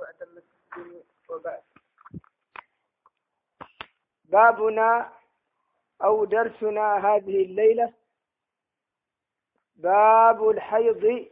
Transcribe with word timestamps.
وأتم 0.00 0.36
التسليم 0.38 1.02
وبعد 1.30 1.62
بابنا 4.24 5.12
أو 6.04 6.24
درسنا 6.24 6.96
هذه 6.96 7.42
الليلة 7.44 7.92
باب 9.76 10.48
الحيض 10.48 11.26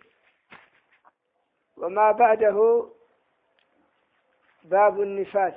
وما 1.76 2.12
بعده 2.12 2.88
باب 4.64 5.00
النفاس. 5.02 5.54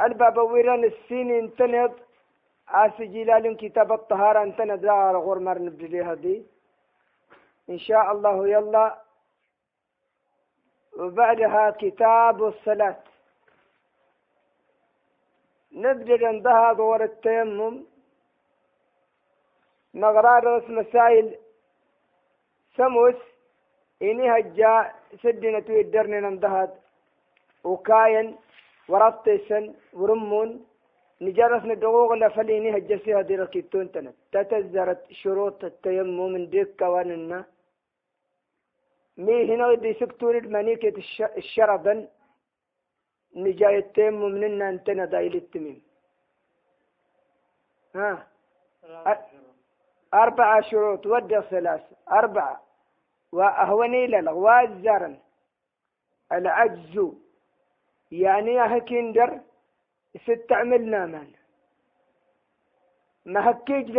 الباب 0.00 0.38
ويران 0.38 0.84
السين 0.84 1.30
انتنض 1.30 1.94
آسي 2.68 3.06
جلال 3.06 3.56
كتاب 3.56 3.92
الطهارة 3.92 4.42
انتنض 4.42 4.84
لا 4.84 5.10
غور 5.12 5.38
مر 5.38 5.58
نبدي 5.58 6.02
هذه 6.02 6.44
إن 7.70 7.78
شاء 7.78 8.12
الله 8.12 8.48
يلا 8.48 9.02
وبعدها 10.98 11.70
كتاب 11.70 12.44
الصلاة. 12.44 12.96
نبدأ 15.72 16.26
عندها 16.28 16.72
دور 16.72 17.04
التيمم. 17.04 17.84
رأس 19.96 20.70
مسائل. 20.70 21.26
سموس. 22.76 23.20
إني 24.02 24.26
هجا 24.34 24.92
سدنا 25.22 25.60
تويدرني 25.60 26.20
نندهد 26.20 26.70
وكاين. 27.64 28.36
ورطيسن 28.88 29.74
ورمون. 29.92 30.50
نجرس 31.20 31.62
ندقوق 31.64 32.12
لفليني 32.12 32.76
هجسي 32.76 33.14
هذه 33.14 33.36
ركيتون 33.36 33.92
تنت. 33.92 34.14
تتزرت 34.32 35.02
شروط 35.20 35.64
التيمم 35.64 36.32
من 36.32 36.50
ديك 36.50 36.68
كواننا. 36.78 37.44
مي 39.18 39.54
هنا 39.54 39.74
دي 39.74 39.94
سكتور 39.94 40.38
المانيكة 40.38 41.02
الشربا 41.36 42.08
نجاي 43.36 43.78
التيمم 43.78 44.32
مننا 44.32 44.68
انتنا 44.68 45.04
دايل 45.04 45.36
التميم. 45.36 45.82
ها؟ 47.94 48.26
أربعة 50.14 50.60
شروط 50.60 51.06
ودي 51.06 51.40
ثلاث. 51.50 51.92
أربعة. 52.10 52.62
وأهوني 53.32 54.06
للغوازرا 54.06 55.18
العجز. 56.32 57.12
يعني 58.10 58.60
هكيندر 58.60 59.40
ست 60.16 60.52
عملنا 60.52 61.06
من 61.06 61.32
ما 63.24 63.50
هكيج 63.50 63.98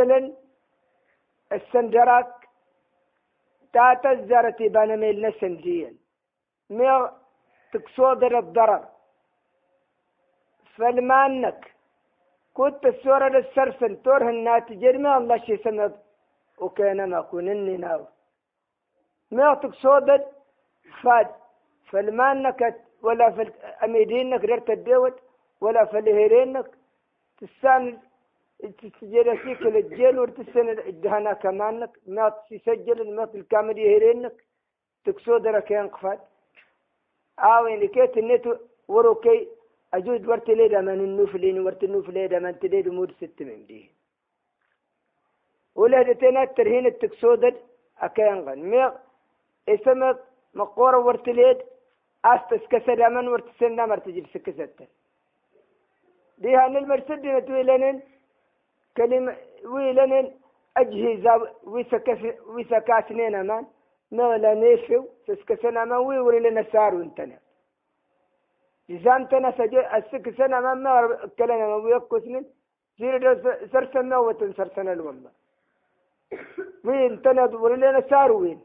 السندراك. 1.51 2.48
تاتا 3.73 4.11
الزرتي 4.11 4.67
بان 4.69 4.99
ميلنا 4.99 5.31
سنديا 5.39 5.93
ميغ 6.69 7.09
تكسودر 7.73 8.39
الضرر 8.39 8.83
فلمانك 10.75 11.75
كنت 12.53 12.85
السورة 12.85 13.27
للسرسن. 13.27 14.01
تورها 14.03 14.29
الناتجر 14.29 14.97
ما 14.97 15.17
الله 15.17 15.37
شي 15.37 15.57
سند. 15.57 15.95
وكان 16.59 17.09
ما 17.09 17.21
كونني 17.21 17.77
ناو 17.77 18.05
ما 19.31 19.53
تقصود 19.53 20.25
فاد. 21.01 21.27
فلمانك 21.89 22.75
ولا 23.01 23.31
في 23.31 23.51
أميدينك 23.83 24.43
ريرت 24.43 24.69
الدوت 24.69 25.19
ولا 25.61 25.85
في 25.85 25.97
الهيرينك 25.99 26.67
تسان 28.59 28.73
تسجل 28.75 29.37
فيك 29.37 29.61
الجيل 29.61 30.19
ورتسن 30.19 30.69
الدهنا 30.69 31.33
كمانك 31.33 31.91
ما 32.07 32.29
تسجل 32.49 33.15
ما 33.15 33.23
الكامل 33.35 33.77
يهرينك 33.77 34.35
تقصود 35.05 35.47
ركين 35.47 35.87
قفاد. 35.87 36.19
آوين 37.39 37.87
كيت 37.87 38.17
النتو 38.17 38.55
وروكي 38.87 39.47
أجود 39.93 40.27
ورت 40.27 40.49
ليدا 40.49 40.81
من 40.81 40.99
النوفلين 41.07 41.59
ورت 41.65 41.83
النوفلين 41.83 42.43
من 42.43 42.59
تليد 42.59 42.87
مود 42.87 43.11
ست 43.11 43.41
من 43.41 43.65
دي. 43.65 43.91
ولا 45.75 46.01
دتنا 46.01 46.45
ترهين 46.45 46.85
التكسودد 46.85 47.55
أكين 47.99 48.39
غن. 48.45 48.59
ميغ 48.71 48.91
إسمك 49.69 50.17
مقور 50.53 50.95
ورت 50.95 51.27
ليد 51.29 51.57
أستس 52.25 52.63
كسد 52.71 53.01
من 53.01 53.27
ورت 53.27 53.47
سنة 53.59 53.85
مرتجب 53.85 54.25
سكسدت 54.33 54.79
دي 56.37 56.55
هان 56.55 56.77
المرسد 56.77 57.25
نتويلنن 57.25 58.01
كلمة 58.97 59.35
ويلنن 59.65 60.31
أجهزة 60.77 61.33
ويسكس 61.63 62.21
ويسكاسنين 62.53 63.35
أمان. 63.35 63.65
ما 64.11 64.27
ولا 64.27 64.53
نيفو 64.53 65.05
سكسنا 65.27 65.85
ما 65.85 65.97
ويوري 65.97 66.39
لنا 66.39 66.63
سارو 66.71 67.01
انتنا. 67.01 67.37
جزام 68.89 69.25
تنا 69.25 69.51
سجل 69.57 69.79
السك 69.97 70.29
سنة 70.37 70.59
ما 70.59 70.73
ما 70.73 70.93
كلنا 71.39 71.67
ما 71.67 71.75
ويكوسن 71.75 72.45
زير 72.99 73.23
سرسنا 73.71 74.17
وتن 74.17 74.53
سرسنا 74.53 74.91
الوما 74.93 75.31
وين 76.85 77.21
تنا 77.21 77.43
ولنا 77.43 78.01
سار 78.09 78.31
وين؟ 78.31 78.59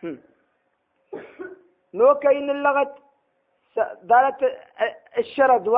نو 1.94 2.14
كاين 2.22 2.50
اللغت 2.50 2.94
دارت 4.02 4.40
الشرد 5.18 5.68
و 5.68 5.76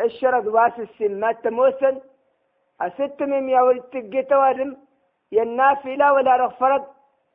الشرد 0.00 0.46
واس 0.46 0.78
السمات 0.78 1.44
تموسن 1.44 2.00
أست 2.80 3.22
من 3.22 3.48
يا 3.48 3.60
ولد 3.62 3.82
تجيت 3.82 4.32
وادم 4.32 4.76
ينافلة 5.32 6.12
ولا 6.12 6.36
رغفرد. 6.36 6.84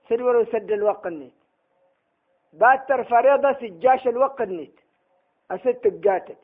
سلور 0.09 0.35
وسد 0.35 0.71
الوقت 0.71 1.13
باتر 2.53 3.03
فريضة 3.03 3.53
سجاش 3.53 4.07
الوقت 4.07 4.41
نيت 4.41 4.77
أست 5.51 5.83
قاتل 6.05 6.35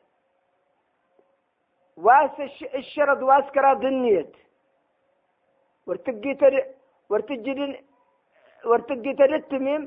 واس 1.96 2.36
الشرد 2.74 3.22
واس 3.22 3.44
كرا 3.54 3.74
دنيت 3.74 4.34
ورتقيت 5.86 6.42
ورتجدن 7.10 7.72
ورتقيت 8.64 9.20
التميم. 9.20 9.82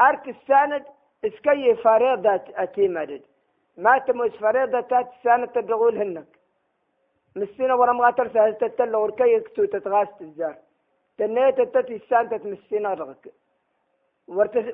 أرك 0.00 0.28
الساند. 0.28 0.84
إسكي 1.24 1.74
فريضة 1.74 2.44
أتيمدد 2.62 3.22
ما 3.76 3.98
تموس 3.98 4.36
فريضة 4.36 4.80
تات 4.80 5.08
الساند 5.12 5.48
تدغول 5.48 5.96
هنك 5.96 6.26
مسينا 7.36 7.74
ورا 7.74 7.92
مغاتر 7.92 8.28
سهل 8.28 8.54
تتلا 8.54 8.98
وركي 8.98 9.32
يكتو 9.34 9.64
تتغاس 9.64 10.08
تزار 10.18 10.56
تنيت 11.18 11.60
تتي 11.60 11.96
الساند 11.96 12.40
تمسينا 12.40 12.94
رغك. 12.94 13.32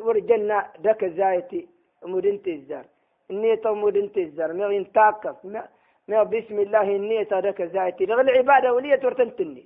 ورجلنا 0.06 0.58
دك 0.78 1.04
زايتي 1.04 1.68
مدنت 2.02 2.48
الزر 2.48 2.84
النية 3.30 3.60
مدنت 3.64 4.16
الزر 4.18 4.52
ما 4.52 4.66
ينتاكف 4.66 5.36
ما 6.08 6.22
بسم 6.22 6.58
الله 6.64 6.88
النية 6.96 7.32
دك 7.46 7.62
زايتي. 7.62 8.06
لغل 8.06 8.30
العبادة 8.30 8.72
ولية 8.74 9.00
ورتنتني 9.04 9.64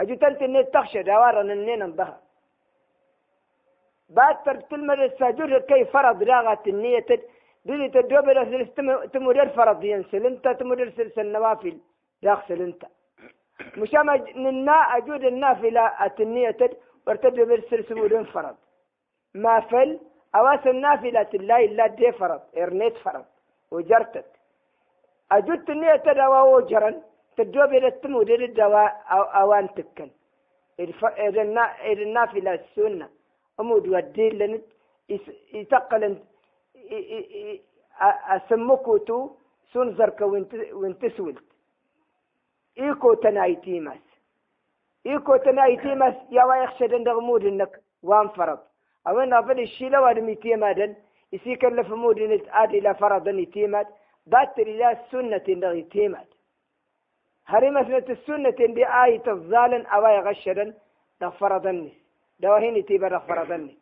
أجو 0.00 0.14
تنتني 0.14 0.62
تخشى 0.64 1.02
دوارا 1.02 1.40
النين 1.40 1.82
انضها 1.82 2.20
بعد 4.08 4.36
تلمر 4.70 5.04
الساجور 5.04 5.58
كي 5.58 5.84
فرض 5.84 6.22
راغت 6.22 6.68
النية 6.68 7.06
دلي 7.64 7.88
تدوبر 7.88 8.36
تمرير 9.14 9.48
فرض 9.48 9.84
ينسل. 9.84 10.26
انت 10.26 10.48
تمرير 10.48 10.90
سلسل 10.96 11.20
النوافل. 11.20 11.78
يغسل 12.22 12.62
انت. 12.62 12.82
مش 13.76 13.94
أما 13.94 14.14
ننا 14.36 14.72
أجود 14.72 15.24
النافلة 15.24 15.80
النية 16.20 16.56
ورتدبر 17.06 17.60
سلسل 17.70 17.98
فرض. 18.24 18.56
ما 19.34 19.60
فل 19.60 20.00
أواس 20.34 20.66
النافلة 20.66 21.30
الله 21.34 21.64
إلا 21.64 21.86
دي 21.86 22.12
فرض. 22.12 22.40
إرنيت 22.56 22.96
فرض. 22.96 23.24
وجرتت. 23.70 24.30
أجدت 25.32 25.70
النية 25.70 25.96
دواء 25.96 26.44
وجرا 26.54 26.90
تدوب 27.36 27.70
إلى 27.78 27.88
إلى 28.30 28.44
الدواء 28.44 28.90
أو 29.10 29.22
أوان 29.22 29.74
تكن. 29.74 30.10
إذا 31.28 31.42
النافلة 32.02 32.54
السنة. 32.54 33.08
أمود 33.60 33.88
والدين 33.88 34.32
لنت 34.38 34.64
يتقل 35.54 36.18
أسمكوتو 38.36 39.30
سنزرك 39.72 40.20
وانت 40.72 41.06
سولت 41.06 41.44
إيكو 42.78 43.14
تنايتيماس 43.14 44.04
إيكو 45.06 45.36
تنايتيماس 45.36 46.14
يا 46.30 46.44
ويخشد 46.44 47.08
غمود 47.08 47.44
إنك 47.44 47.80
وان 48.02 48.28
فرض. 48.28 48.58
أوين 49.08 49.32
أفل 49.34 49.60
الشيلة 49.60 50.00
وادم 50.00 50.28
يتيمادا 50.28 50.94
يسي 51.32 51.56
كلف 51.56 51.88
مودين 51.92 52.40
آدي 52.50 52.80
لا 52.80 52.92
فرضا 52.92 53.30
يتيماد 53.30 53.86
باتر 54.26 54.62
إلى 54.62 54.90
السنة 54.92 55.44
اللي 55.48 55.78
يتيماد 55.78 56.26
هري 57.46 57.70
مثلة 57.70 58.04
السنة 58.08 58.50
دي 58.50 58.86
آية 58.86 59.22
الظالن 59.26 59.86
أو 59.86 60.04
غشدا 60.26 60.74
فرضني 61.20 61.92
دواهين 62.40 62.76
يتيبا 62.76 63.18
فرضني 63.18 63.78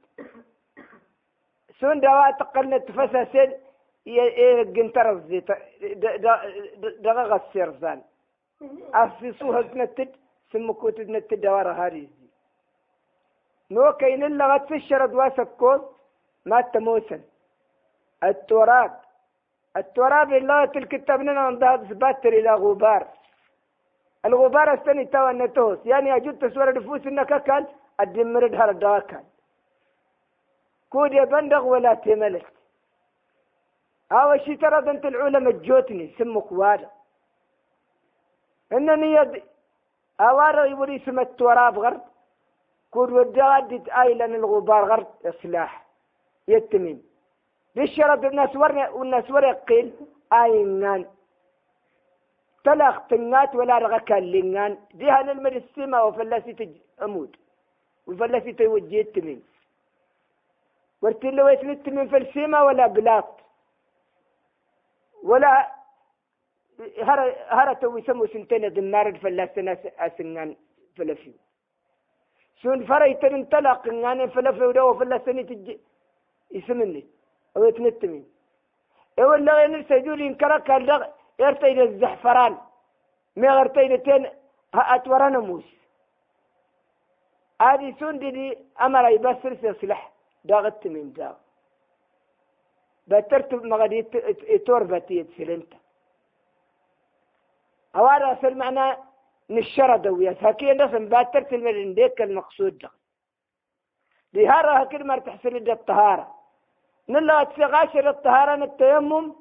سون 1.80 2.00
دواء 2.00 2.30
تقلنا 2.30 2.78
تفسسن 2.78 3.52
جنتر 4.74 5.10
الزيت 5.10 5.48
دغغ 7.04 7.30
السيرزان 7.36 8.00
أفسسوها 8.94 9.62
تنتد 9.62 10.10
سمكوت 10.52 11.00
تنتد 11.00 11.40
دوار 11.40 11.68
هاري 11.72 12.08
نو 13.70 13.92
في 14.68 14.74
الشرد 14.74 15.14
واسكوز 15.14 15.80
ما 16.46 16.60
تموسن. 16.60 17.20
التراب. 18.24 18.92
التراب 19.76 20.32
الله 20.32 20.64
تلك 20.64 20.94
التبنين 20.94 21.58
ذهب 21.58 21.80
سباتر 21.88 22.32
إلى 22.32 22.54
غبار. 22.54 23.06
الغبار 24.24 24.72
السني 24.72 25.04
توا 25.04 25.30
النتوس 25.30 25.78
يعني 25.86 26.16
أجد 26.16 26.38
تسوار 26.38 26.74
نفوس 26.74 27.06
إنك 27.06 27.32
أكل 27.32 27.64
الدمر 28.00 28.46
دهر 28.46 28.72
الدواكل 30.94 31.25
كود 31.25 31.28
بندق 31.28 31.64
ولا 31.64 31.94
تملك. 31.94 32.46
أول 34.12 34.40
شي 34.40 34.56
ترى 34.56 34.90
أنت 34.90 35.04
العلماء 35.04 35.52
جوتني 35.52 36.14
سمك 36.19 36.52
وادا. 36.52 36.90
إنني 38.72 39.14
يد 39.14 39.42
أوارا 40.20 40.64
يوري 40.64 40.96
اسم 40.96 41.20
التراب 41.20 41.78
غرب. 41.78 42.02
كود 42.90 43.10
ودادت 43.10 43.88
آيلن 43.88 44.34
الغبار 44.34 44.84
غرب 44.84 45.06
إصلاح. 45.26 45.87
يتمين 46.48 47.02
بالشرط 47.75 48.25
الناس 48.25 48.56
ورنا 48.56 48.88
والناس 48.90 49.31
ورقين 49.31 49.92
آينان 50.32 51.06
تلاخ 52.64 53.06
تنات 53.08 53.54
ولا 53.54 53.78
رغك 53.78 54.12
اللينان 54.12 54.78
ديها 54.94 55.20
السما 55.22 56.02
وفلاسي 56.02 56.52
تج 56.52 56.75
أمود 57.02 57.37
وفلاسي 58.06 58.52
توجه 58.52 59.00
التمين 59.00 59.42
ورتين 61.02 61.35
لو 61.37 61.49
يسنت 61.49 61.88
من 61.88 62.08
فلسيما 62.08 62.62
ولا 62.62 62.87
بلاط. 62.87 63.41
ولا 65.23 65.73
هر 67.02 67.20
هر 67.49 67.75
تو 67.75 67.97
يسمو 67.99 68.26
سنتين 68.26 68.73
دمار 68.73 69.06
الفلاسنا 69.08 69.76
أسنان 69.99 70.56
فلفيو 70.97 71.32
شون 72.62 72.85
فري 72.87 73.14
تنطلق 73.14 73.88
يعني 73.88 74.29
فلفيو 74.29 74.70
ده 74.70 74.85
وفلاسني 74.85 75.44
تج 75.44 75.76
يسمني. 76.50 77.06
أو 77.56 77.64
يتنتمين 77.64 78.25
أو 79.19 79.35
اللي 79.35 79.52
غير 79.52 79.82
سجولي 79.88 80.26
إنكرك 80.26 80.70
اللغ 80.70 81.06
يرتين 81.38 81.81
الزحفران 81.81 82.58
ما 83.37 83.49
غرتين 83.56 84.02
تين 84.02 84.26
أتوران 84.75 85.37
موس. 85.37 85.64
هذه 87.62 87.94
سون 88.00 88.19
دي 88.19 88.58
أمر 88.81 89.08
يبصر 89.08 89.73
سلاح 89.81 90.12
داغت 90.44 90.87
من 90.87 91.12
داغ 91.12 91.34
بترتب 93.06 93.64
مغادي 93.64 94.02
تور 94.66 94.82
بتيت 94.82 95.31
سلنت. 95.37 95.72
أوارا 97.96 98.32
أصل 98.32 98.54
معنى 98.54 98.96
نشرة 99.50 99.96
دوية. 99.96 100.37
هكي 100.40 100.72
نسم 100.72 101.08
باترت 101.08 101.52
المدن 101.52 101.94
ديك 101.94 102.22
المقصود 102.22 102.78
ده 102.78 102.90
دي 104.32 104.46
هارا 104.46 104.82
هكي 104.82 104.98
ما 104.98 105.19
تحسن 105.19 105.56
الطهارة. 105.56 106.34
نلا 107.08 107.44
تغاشر 107.44 108.10
الطهارة 108.10 108.64
التيمم 108.64 109.34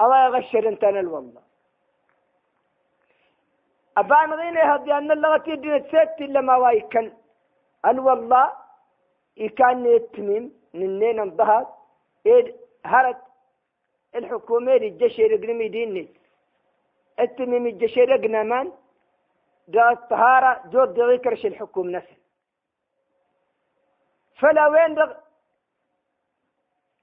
الله 0.00 0.26
يغشر 0.26 0.68
انت 0.68 0.84
والله. 0.84 1.42
أبان 3.96 4.32
غيني 4.32 4.62
هدي 4.62 4.92
أن 4.92 5.10
اللغة 5.10 5.44
يدين 5.46 5.86
تسيت 5.86 6.20
إلا 6.20 6.40
ما 6.40 6.56
وايكن. 6.56 7.12
أن 7.84 7.98
والله 7.98 8.52
يكان 9.36 9.86
يتميم 9.86 10.52
ننين 10.74 11.20
انضهر 11.20 11.66
إيه 12.26 12.54
هرت 12.84 13.22
الحكومة 14.14 14.72
الجشير 14.72 15.36
قنمي 15.36 15.68
ديني. 15.68 16.08
التميم 17.20 17.66
الجشير 17.66 18.12
قنمان 18.16 18.72
دا 19.68 19.90
الطهارة 19.90 20.68
جود 20.68 20.94
دا 20.94 21.12
يكرش 21.12 21.46
الحكوم 21.46 21.90
نفسه. 21.90 22.16
فلا 24.38 24.66
وين 24.66 24.94
دغ 24.94 25.12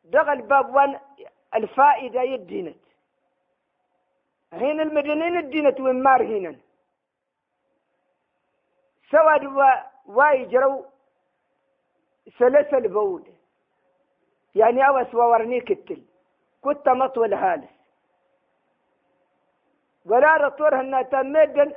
دغ 0.03 0.31
الباب 0.31 0.75
وان 0.75 1.00
الفائدة 1.56 2.21
يدينت. 2.21 2.77
هنا 4.53 4.83
المدنين 4.83 5.38
الدينت 5.38 5.79
وين 5.81 6.03
مار 6.03 6.24
هنا 6.24 6.56
سواد 9.12 9.44
وايجرو 10.06 10.86
سلسل 12.29 12.87
بود 12.87 13.27
يعني 14.55 14.87
أوس 14.87 15.15
وورني 15.15 15.61
كتل. 15.61 16.01
كنت 16.61 16.89
مطول 16.89 17.33
هالس 17.33 17.69
ولا 20.05 20.37
رطور 20.37 20.81
هنا 20.81 21.01
تمدن 21.01 21.73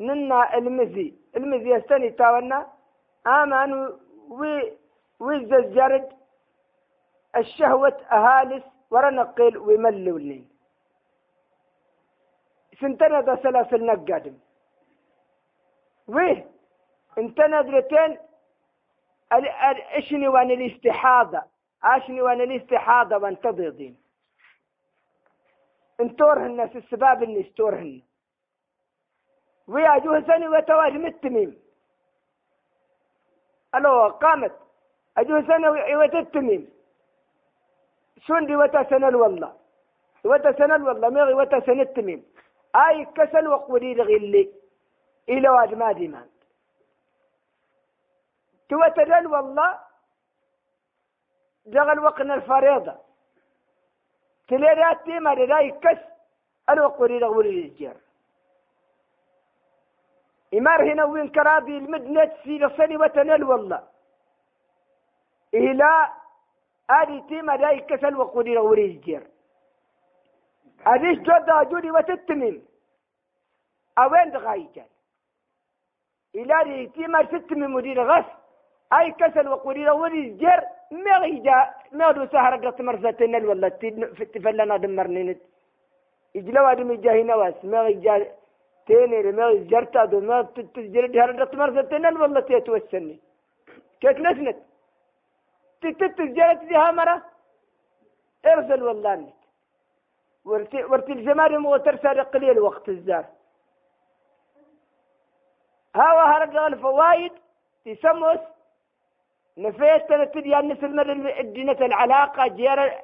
ننا 0.00 0.54
المزي 0.54 1.14
المزي 1.36 1.70
يستني 1.74 2.10
تاونا. 2.10 2.66
آمان 3.26 3.98
وي 4.28 4.78
ويزجرد 5.20 6.08
الشهوة 7.36 7.96
أهالس 8.12 8.64
ورنقل 8.90 9.58
ويملولين 9.58 10.48
سنتنا 12.80 13.20
ذا 13.20 13.36
سلاسل 13.42 13.86
نقادم. 13.86 14.34
ويه؟ 16.08 16.46
انت 17.18 17.40
ندرتين 17.40 18.18
إشني 19.98 20.28
وأن 20.28 20.50
الاستحاضة؟ 20.50 21.42
أشني 21.84 22.22
وأن 22.22 22.40
الاستحاضة 22.40 23.16
وانتضيضين 23.16 23.96
انتورهن 26.00 26.46
الناس 26.46 26.76
السباب 26.76 27.22
اللي 27.22 27.40
استورهن. 27.40 28.02
ويا 29.68 30.22
سني 30.26 30.48
وتواج 30.48 30.92
متميم. 30.92 31.62
ألو 33.74 34.08
قامت. 34.08 34.52
أجوه 35.16 35.42
سنة 35.46 35.70
وتتميم 35.70 36.68
سندي 38.26 38.56
وتسنل 38.56 39.16
والله؟ 39.16 39.56
وتسنل 40.24 40.82
والله 40.82 41.08
مغي 41.08 41.34
وتسنتميم 41.34 42.24
آي 42.76 43.04
كسل 43.04 43.48
وقولي 43.48 43.94
لغلي 43.94 44.52
إلى 45.28 45.48
واد 45.48 45.74
ما. 45.74 45.92
ديمان 45.92 46.28
توتدل 48.72 49.26
والله. 49.26 49.78
دغل 51.66 51.98
وقنا 51.98 52.34
الفريضة. 52.34 52.94
تليرات 54.48 55.08
ما 55.08 55.34
لا 55.34 55.70
كس 55.70 55.98
الوقوري 56.70 57.18
لغوري 57.18 57.48
الجير 57.64 57.96
إمار 60.54 60.92
هنا 60.92 61.04
وين 61.04 61.28
كرادي 61.28 61.78
المدنة 61.78 62.24
في 62.42 62.58
لصني 62.58 62.96
وتنل 62.96 63.44
والله. 63.44 63.88
إلى 65.54 66.08
هذه 66.90 67.26
تيما 67.28 67.56
لا 67.56 67.70
يكس. 67.70 68.04
الوقوري 68.04 68.54
لغوري 68.54 68.84
الجير 68.84 69.26
أديش 70.86 71.18
جودة 71.18 71.62
جودي 71.62 71.90
وتتمم. 71.90 72.62
أوين 73.98 74.30
دغايجان 74.30 74.86
إلى 76.34 76.54
ريتي 76.62 77.06
ما 77.06 77.26
ست 77.26 77.52
من 77.52 77.70
مدير 77.70 78.02
غس 78.10 78.24
أي 78.98 79.10
كسل 79.20 79.48
وقولي 79.48 79.90
ولي 79.90 80.22
جر 80.42 80.60
ما 81.04 81.16
يجا 81.26 81.58
ما 81.98 82.12
دو 82.16 82.26
سهر 82.32 82.54
قط 82.64 82.80
مرزتنا 82.80 83.38
ولا 83.48 83.68
تفلنا 84.34 84.76
دمرنين 84.82 85.30
يجلو 86.34 86.66
آدم 86.70 86.92
يجا 86.92 87.12
نواس 87.28 87.58
ما 87.64 87.88
يجا 87.88 88.14
تيني 88.86 89.32
ما 89.38 89.46
جرتا 89.70 90.04
دو 90.04 90.20
ما 90.28 90.42
تجري 90.74 91.08
دهر 91.14 91.30
قط 91.40 91.52
مرزتنا 91.54 92.08
ولا 92.22 92.40
تيتوسني 92.40 93.16
كيف 94.00 94.18
نسنت؟ 94.24 94.58
تتت 95.80 96.18
جرت 96.36 96.60
دي 96.68 96.76
مرة؟ 96.98 97.22
إرسل 98.46 98.82
والله 98.82 99.14
انك 99.14 99.34
ورتي 100.44 100.84
ورتي 100.84 101.12
الزمان 101.12 101.58
مو 101.58 101.76
ترسل 101.76 102.22
قليل 102.32 102.58
وقت 102.60 102.88
الزار. 102.88 103.24
هوا 105.96 106.24
هرجع 106.32 106.66
الفوائد 106.66 107.32
تسمس 107.84 108.42
نفيت 109.56 110.08
تنتدي 110.08 110.58
الناس 110.58 110.84
المر 110.84 111.12
الدينة 111.40 111.72
العلاقة 111.72 112.46
جير 112.46 113.00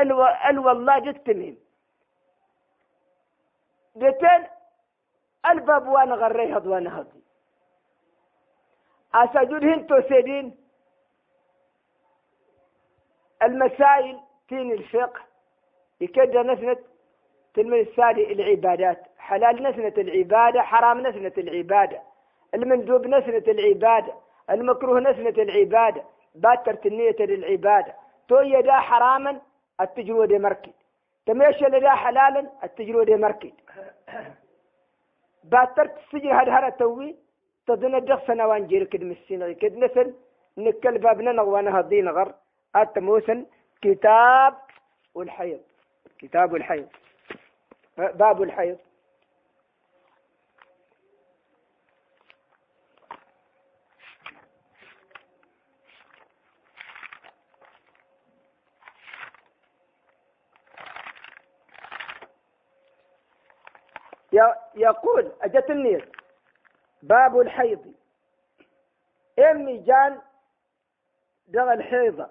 ألو 0.00 0.26
ألو 0.26 0.70
الله 0.70 0.98
جتمين 0.98 1.58
دتن 3.94 4.46
الباب 5.50 5.88
وأنا 5.88 6.14
غريها 6.14 6.58
وأنا 6.58 7.00
هدي 7.00 7.20
أسجد 9.14 9.64
هنتو 9.64 10.00
سيدين 10.08 10.56
المسائل 13.42 14.20
تين 14.48 14.72
الفقه. 14.72 15.20
يكد 16.00 16.36
نسنة 16.36 16.76
تلمي 17.54 17.80
السالي 17.80 18.32
العبادات. 18.32 19.02
حلال 19.18 19.62
نسنة 19.62 19.92
العبادة 19.98 20.62
حرام 20.62 21.06
نسنة 21.06 21.32
العبادة. 21.38 22.02
المندوب 22.54 23.06
نسنة 23.06 23.42
العبادة. 23.48 24.14
المكروه 24.50 25.00
نسنة 25.00 25.42
العبادة 25.42 26.02
باترت 26.34 26.86
النية 26.86 27.16
للعبادة. 27.20 27.94
تو 28.28 28.40
يدا 28.40 28.72
حراما 28.72 29.40
التجربة 29.80 30.26
دي 30.26 30.38
مركي 30.38 30.72
تميش 31.26 31.62
لدا 31.62 31.90
حلالا 31.90 32.50
التجربة 32.64 33.04
دي 33.04 33.16
مركي 33.16 33.54
باترت 35.44 35.94
السجن 35.98 36.30
هذا 36.32 36.52
هذا 36.58 36.68
توي 36.68 37.16
تظن 37.66 37.94
الدخ 37.94 38.26
سنوان 38.26 38.66
جير 38.66 38.84
كد 38.84 39.04
مسين. 39.04 39.52
كد 39.52 39.76
نسل 39.76 40.14
نكل 40.58 40.98
بابنا 40.98 41.32
نغوانا 41.32 41.80
هدي 41.80 42.02
نغر. 42.02 42.34
التموسن 42.76 43.46
كتاب 43.82 44.54
والحيض 45.14 45.60
كتاب 46.18 46.54
الحيض. 46.56 46.88
باب 47.98 48.42
الحيض. 48.42 48.78
يقول 64.74 65.32
أجت 65.42 65.70
النير 65.70 66.08
باب 67.02 67.40
الحيض. 67.40 67.94
إمي 69.38 69.78
جان 69.78 70.18
دغ 71.48 71.72
الحيضة 71.72 72.26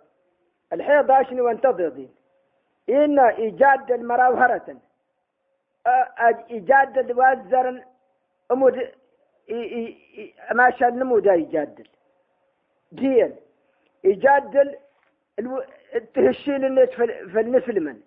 الحيضة 0.74 1.24
شنو 1.24 1.46
وانتظر 1.46 2.08
إن 2.90 3.20
إيجاد 3.20 3.92
المراوهرة 3.92 4.78
إيجاد 6.52 6.98
الوازر 6.98 7.84
أمود 8.52 8.92
ما 10.54 10.72
شاء 10.72 10.90
نمودا 10.90 11.34
يجادل 11.34 11.88
دين 12.92 13.36
يجادل 14.04 14.76
التهشيل 15.96 16.88
في 16.88 17.40
النسل 17.40 17.80
من 17.80 18.02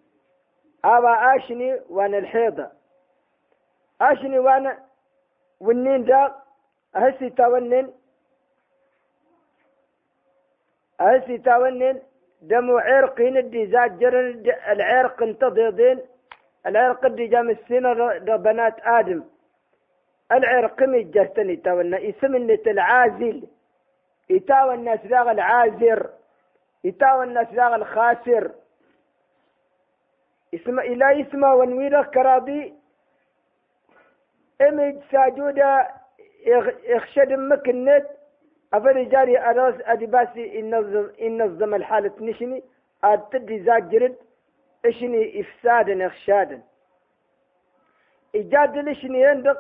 أبا 0.85 1.37
آشني 1.37 1.81
وأنا 1.89 2.19
الحيضة 2.19 2.78
آشني 4.01 4.39
وأنا 4.39 4.79
والنين 5.61 6.05
دا 6.05 6.35
أهسي 6.97 7.31
تاونن 7.31 7.93
أهسي 11.01 11.39
تاونن 11.39 12.03
دمو 12.43 12.79
عرق 12.79 13.21
ندي 13.21 13.67
زاجر 13.67 14.15
العرق 14.73 15.23
انتضيضين 15.23 15.99
العرق 16.67 17.07
دي 17.07 17.27
جام 17.27 17.51
السنة 17.51 17.93
بنات 18.37 18.77
آدم 18.85 19.23
العرق 20.33 20.83
مجستني 20.83 21.57
تاونا 21.57 21.99
اسم 22.09 22.37
النت 22.37 22.67
العازل 22.69 23.47
يتاوى 24.31 24.75
الناس 24.75 25.01
ذاغ 25.07 25.31
العازر 25.31 26.11
يتاوى 26.85 27.25
الناس 27.25 27.47
ذاغ 27.53 27.75
الخاسر 27.75 28.51
اسم 30.55 30.81
إلى 30.81 31.21
اسم 31.21 31.43
ونوير 31.45 32.03
كراضي 32.05 32.75
إمج 34.61 34.97
ساجودة 35.13 35.89
يخشد 36.85 37.33
مكنت 37.33 38.07
أفري 38.75 39.05
جاري 39.05 39.39
أراس 39.39 39.75
أدباسي 39.81 40.61
إنظم 40.61 41.11
إنظم 41.23 41.75
الحالة 41.75 42.13
نشني 42.21 42.63
أتدي 43.05 43.63
زاجرد 43.65 44.17
إشني 44.87 45.41
إفسادا 45.41 46.07
إخشادا. 46.07 46.63
إيجاد 48.35 48.77
لإشني 48.77 49.23
يندق 49.23 49.59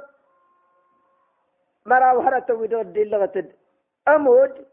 مرا 1.86 2.12
وهرة 2.12 2.46
ودود 2.54 2.92
دي 2.92 3.04
لغة 3.04 3.44
أمود 4.08 4.66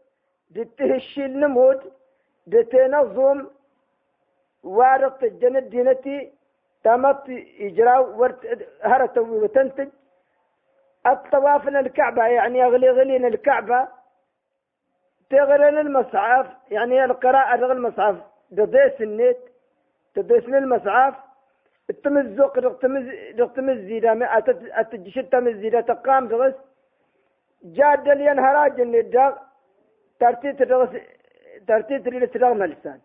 دي 0.50 0.64
تهشي 0.64 1.24
النمود 1.24 1.92
دي 2.46 2.62
تنظم 2.62 3.46
وارق 4.62 5.24
الجنة 5.24 5.60
دينتي 5.60 6.32
تمت 6.84 7.22
إجراء 7.60 8.02
ورت 8.18 8.68
هرة 8.82 9.20
وتنتج 9.20 9.88
الطواف 11.06 11.68
الكعبة 11.68 12.26
يعني 12.26 12.64
أغلي 12.64 12.90
غلين 12.90 13.24
الكعبة. 13.24 13.88
تغرن 15.30 15.78
المصحف 15.78 16.46
يعني 16.70 17.04
القراءة 17.04 17.56
غير 17.56 17.72
المصحف 17.72 18.16
دضيس 18.50 19.00
النت 19.00 19.36
تدرس 20.14 20.44
المصحف 20.44 21.14
التمزق 21.90 22.58
رقتمز 22.58 23.08
رقتمز 23.38 23.78
زيدا 23.78 24.12
أتجش 24.80 25.18
التمز 25.18 25.56
زيدا 25.56 25.80
تقام 25.80 26.28
درس 26.28 26.54
جاد 27.62 28.08
لين 28.08 28.38
هراج 28.38 28.80
النداغ 28.80 29.36
ترتيت 30.20 30.62
درس 30.62 30.88
ترتيت 31.68 32.08
تداغ 32.34 32.54
ملسان 32.54 33.00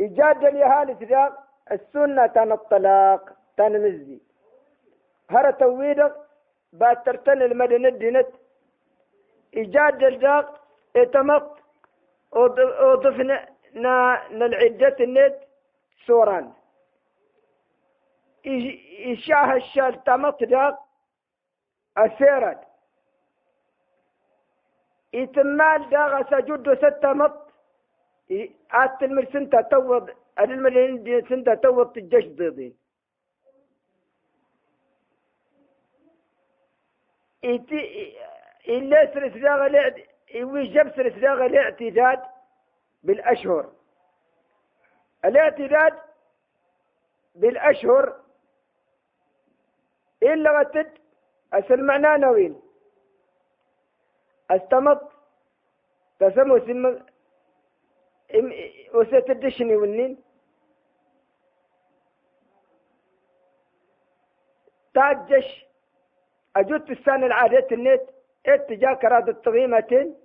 إجاد 0.00 0.44
لي 0.44 0.62
هالي 0.64 0.94
تداغ. 0.94 1.32
السنة 1.72 2.26
تان 2.26 2.52
الطلاق 2.52 3.32
تان 3.56 3.72
مزي 3.82 4.20
هرا 5.30 5.50
تويدق 5.50 6.25
بعد 6.72 7.02
ترتن 7.02 7.42
المدينة 7.42 7.88
دينت. 7.88 8.28
إيجاد 9.56 10.02
الداغ 10.02 10.44
اتمط 10.96 11.58
وضفنا 12.32 13.48
نالعدة 14.30 14.96
النت 15.00 15.36
سوران. 16.06 16.52
إشاه 19.12 19.54
الشال 19.54 20.04
تمط 20.04 20.44
داق 20.44 20.78
أسيرت. 21.96 22.60
إتمال 25.14 25.90
داغ 25.90 26.12
سجد 26.30 26.74
ستمط 26.74 27.46
آت 28.72 29.02
المرسنتا 29.02 29.60
توض 29.60 30.10
المرين 30.40 31.02
دي 31.02 31.20
سنتا 31.28 31.54
توض 31.54 31.92
تجش 31.92 32.26
ضيضين. 32.26 32.74
إتي 37.54 38.16
إلا 38.68 39.14
داغ 39.32 39.66
ويجب 40.42 40.96
سرس 40.96 41.12
داغ 41.12 41.46
الاعتداد 41.46 42.22
بالأشهر. 43.02 43.72
الاعتداد 45.24 45.98
بالأشهر 47.34 48.20
إلا 50.22 50.60
غتد 50.60 50.98
أسل 51.52 51.82
معناه 51.84 52.16
نوين. 52.16 52.60
أستمط 54.50 55.12
تسمو 56.18 56.58
سم 56.58 57.02
وستدشني 58.94 59.76
والنين 59.76 60.22
تاجش 64.94 65.65
أجوت 66.56 66.90
السنة 66.90 67.26
العادة 67.26 67.66
النت 67.72 68.02
اتجاه 68.46 68.94
كراد 68.94 69.28
التغيمتين 69.28 70.16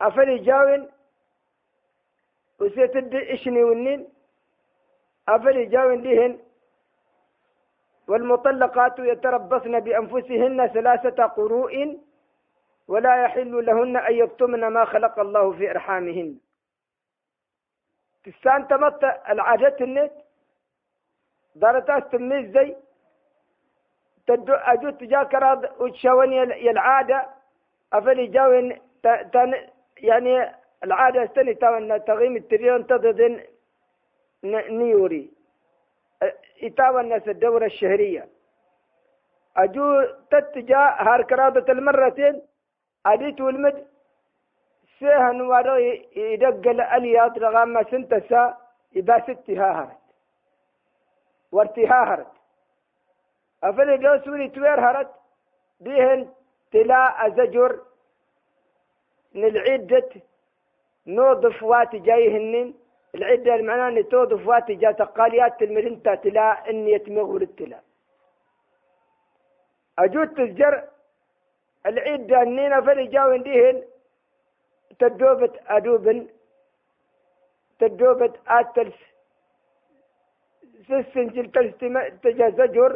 أفلي 0.00 0.38
جاوين 0.38 0.88
وسيتد 2.60 3.14
إشني 3.14 3.64
والنين 3.64 4.08
أفل 5.28 5.68
جاوين 5.70 6.02
لهن 6.02 6.38
والمطلقات 8.08 8.98
يتربصن 8.98 9.80
بأنفسهن 9.80 10.66
ثلاثة 10.68 11.26
قروء 11.26 11.98
ولا 12.88 13.24
يحل 13.24 13.66
لهن 13.66 13.96
أن 13.96 14.14
يكتمن 14.14 14.66
ما 14.66 14.84
خلق 14.84 15.18
الله 15.18 15.52
في 15.52 15.70
أرحامهن. 15.70 16.38
تستان 18.24 18.68
تمت 18.68 19.04
العادة 19.28 19.76
النت 19.80 20.12
دارتاس 21.54 22.02
تميز 22.10 22.50
زي 22.50 22.76
تدو 24.26 24.52
أجو 24.54 24.90
تجاكر 24.90 25.70
وتشاوني 25.78 26.42
العادة 26.70 27.26
أفل 27.92 28.30
جاوين 28.30 28.80
يعني 29.96 30.54
العادة 30.84 31.24
استني 31.24 31.54
تاون 31.54 32.04
تغيم 32.04 32.36
التريون 32.36 32.86
تضدن 32.86 33.42
نيوري. 34.44 35.30
إتاوى 36.62 37.00
الناس 37.00 37.28
الدورة 37.28 37.64
الشهرية. 37.66 38.28
أجو 39.56 40.02
تتجا 40.30 40.78
هاركرادة 40.78 41.72
المرتين. 41.72 42.42
أديت 43.06 43.40
والمد. 43.40 43.86
سيهن 44.98 45.40
ورا 45.40 45.76
يدقل 46.16 46.80
اليات 46.80 47.38
رغم 47.38 47.82
سنتسا. 47.90 48.56
إذا 48.96 49.18
ستها 49.18 49.72
هرت 49.72 49.98
وارتها 51.52 52.04
هرت 52.04 52.32
أفل 53.68 53.88
جو 54.02 54.14
سوري 54.24 54.48
توير 54.48 54.80
هرت 54.86 55.10
بيهن 55.80 56.20
تلا 56.72 57.26
أزجر 57.26 57.72
نلعدت 59.34 60.10
نوظف 61.06 61.62
وات 61.62 61.96
جايهن 61.96 62.74
العدة 63.14 63.54
المعنى 63.54 63.84
أن 64.00 64.08
توظف 64.08 64.46
وات 64.46 64.70
جا 64.70 64.90
تقاليات 64.90 65.62
المرنتا 65.62 66.14
تلا 66.14 66.70
إن 66.70 66.88
يتمغور 66.88 67.42
التلا 67.42 67.80
أجود 69.98 70.28
تزجر 70.34 70.74
العدة 71.86 72.42
النينة 72.42 72.80
فلي 72.80 73.06
جاوين 73.06 73.42
ديهن 73.42 73.82
تدوبة 74.98 75.52
أدوبن 75.66 76.26
تدوبة 77.78 78.32
آتلس 78.48 78.94
سسنجل 80.88 81.46
تجا 82.22 82.48
زجر 82.50 82.92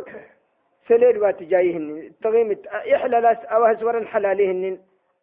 سليل 0.90 1.18
وات 1.22 1.42
جايهن. 1.42 2.12
تغيمت. 2.22 2.66
إحلى 2.66 3.20
لاس 3.20 3.38
أو 3.44 3.64
هزورا 3.64 4.04
حلاليهن 4.04 4.78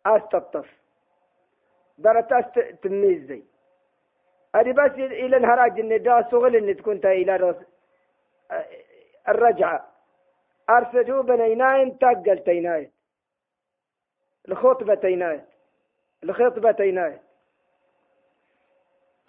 آستطف 0.06 0.68
درتاس 1.98 2.46
تميز 2.82 3.22
زي. 3.28 3.44
أدي 4.56 4.72
بس 4.74 4.92
إلى 4.92 5.38
الهراج 5.38 5.80
إن 5.80 6.04
دا 6.04 6.28
سغل 6.32 6.56
إن 6.56 6.76
تكون 6.78 6.98
إلى 7.06 7.36
رس 7.36 7.56
الرجعة. 9.30 9.88
أرسلوا 10.70 11.24
بنيناين 11.24 11.98
تقل 12.00 12.40
تيناين 12.44 12.92
الخطبة 14.50 14.96
تيناين 14.96 15.46
الخطبة 16.24 16.72
تيناين 16.72 17.20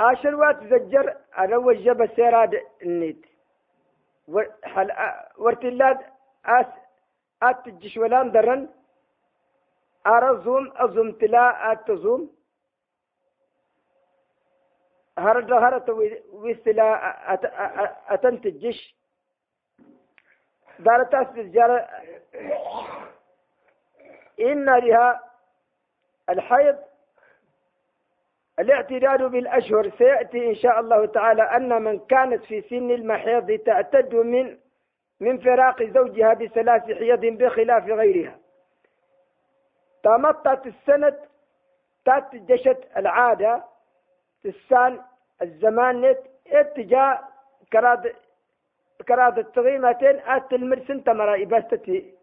آشر 0.00 0.34
وات 0.34 0.64
زجر 0.64 1.16
أنا 1.38 1.56
وجب 1.56 2.02
السيراد 2.02 2.62
النيت. 2.82 3.26
ورتلاد 5.38 5.98
أس 6.46 6.66
أتجش 7.42 7.96
ولان 7.96 8.32
درن 8.32 8.68
أرزوم 10.06 10.72
أزوم 10.76 11.12
تلا 11.12 11.72
أتزوم 11.72 12.38
هرد 15.18 15.52
هرت 15.52 15.90
ويستلا 16.32 16.84
أتنتجش 18.14 18.94
دارت 20.78 21.14
الجارة 21.38 21.88
إن 24.40 24.64
لها 24.78 25.20
الحيض 26.30 26.76
الاعتداد 28.58 29.22
بالأشهر 29.22 29.90
سيأتي 29.98 30.50
إن 30.50 30.54
شاء 30.54 30.80
الله 30.80 31.06
تعالى 31.06 31.42
أن 31.42 31.82
من 31.82 31.98
كانت 31.98 32.44
في 32.44 32.60
سن 32.62 32.90
المحيض 32.90 33.58
تعتد 33.66 34.14
من 34.14 34.58
من 35.20 35.38
فراق 35.38 35.82
زوجها 35.82 36.34
بثلاث 36.34 36.82
حيض 36.82 37.20
بخلاف 37.20 37.84
غيرها. 37.84 38.38
تمطت 40.02 40.66
السنة 40.66 41.16
تتجشت 42.04 42.78
العادة 42.96 43.64
السان 44.44 45.02
الزمان 45.42 46.00
نت 46.00 46.18
اتجاه 46.46 47.28
كراد 47.72 48.14
كراد 49.08 49.38
التغيمتين 49.38 50.20
ات 50.26 50.52
المرسن 50.52 51.04
تمرا 51.04 51.42
إباستي 51.42 52.14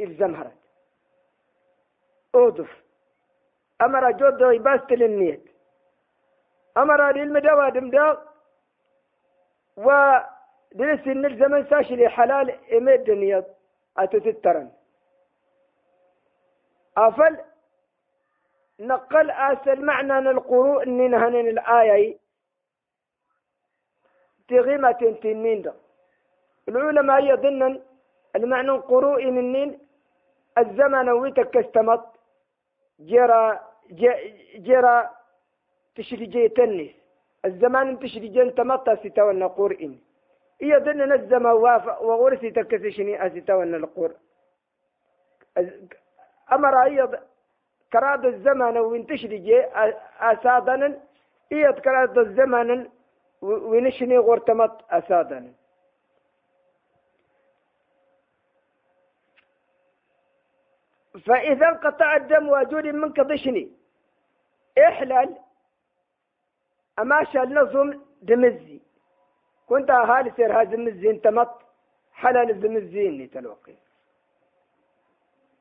الزمهرت 0.00 0.56
أودف. 2.34 2.82
أمر 3.82 4.10
جود 4.10 4.42
إباست 4.42 4.92
للنيت. 4.92 5.44
أمر 6.76 7.12
للمدوى 7.12 7.70
دمدا 7.70 8.18
و 9.76 10.18
درس 10.74 11.06
إن 11.06 11.24
الزمن 11.26 11.64
ساشلي 11.70 12.08
حلال 12.08 12.50
إمد 12.72 13.04
دنيا 13.04 13.44
أتتترن. 13.98 14.70
أفل 16.96 17.38
نقل 18.80 19.30
أسل 19.30 19.84
معنى 19.84 20.30
القروء 20.30 20.82
إن 20.82 21.10
نهن 21.10 21.34
الآية 21.34 22.18
تغيمة 24.48 25.18
تنين 25.22 25.62
ده 25.62 25.74
العلماء 26.68 27.24
يظنن 27.24 27.82
المعنى 28.36 28.70
قروء 28.70 29.24
منين 29.30 29.78
الزمن 30.58 31.08
ويتكستمت 31.10 32.04
جرى 33.00 33.60
جرى 34.66 35.10
تشريجي 35.94 36.48
تنس 36.48 36.90
الزمان 37.44 37.98
تشريجي 37.98 38.42
انتمت 38.42 38.90
ستوى 39.06 39.42
قرئن. 39.44 39.98
إيا 40.62 40.78
ذن 40.78 41.12
نزم 41.12 41.46
وافق 41.46 42.02
وغرسي 42.02 42.50
تكسشني 42.50 43.26
أستوى 43.26 43.64
القر. 43.64 44.12
أمر 46.52 46.82
أيضا 46.82 47.20
كراد 47.92 48.24
الزمن 48.24 48.78
وينتشري 48.78 49.64
أسادنا 50.20 51.00
إيا 51.52 51.70
كراد 51.70 52.18
الزمن 52.18 52.90
ونشني 53.42 54.18
غرتمت 54.18 54.80
أسادنا 54.90 55.52
فإذا 61.26 61.68
انقطع 61.68 62.16
الدم 62.16 62.48
وجود 62.48 62.86
منك 62.86 63.20
ضشني 63.20 63.72
احلل 64.78 65.36
أماشى 66.98 67.42
النظم 67.42 68.00
دمزي. 68.22 68.80
كنت 69.68 69.90
أهالي 69.90 70.30
سير 70.36 70.60
هذا 70.60 70.74
المزي 70.74 71.10
انتمت 71.10 71.50
حلال 72.12 72.50
الزمزيني 72.50 73.26
تلوقي 73.26 73.74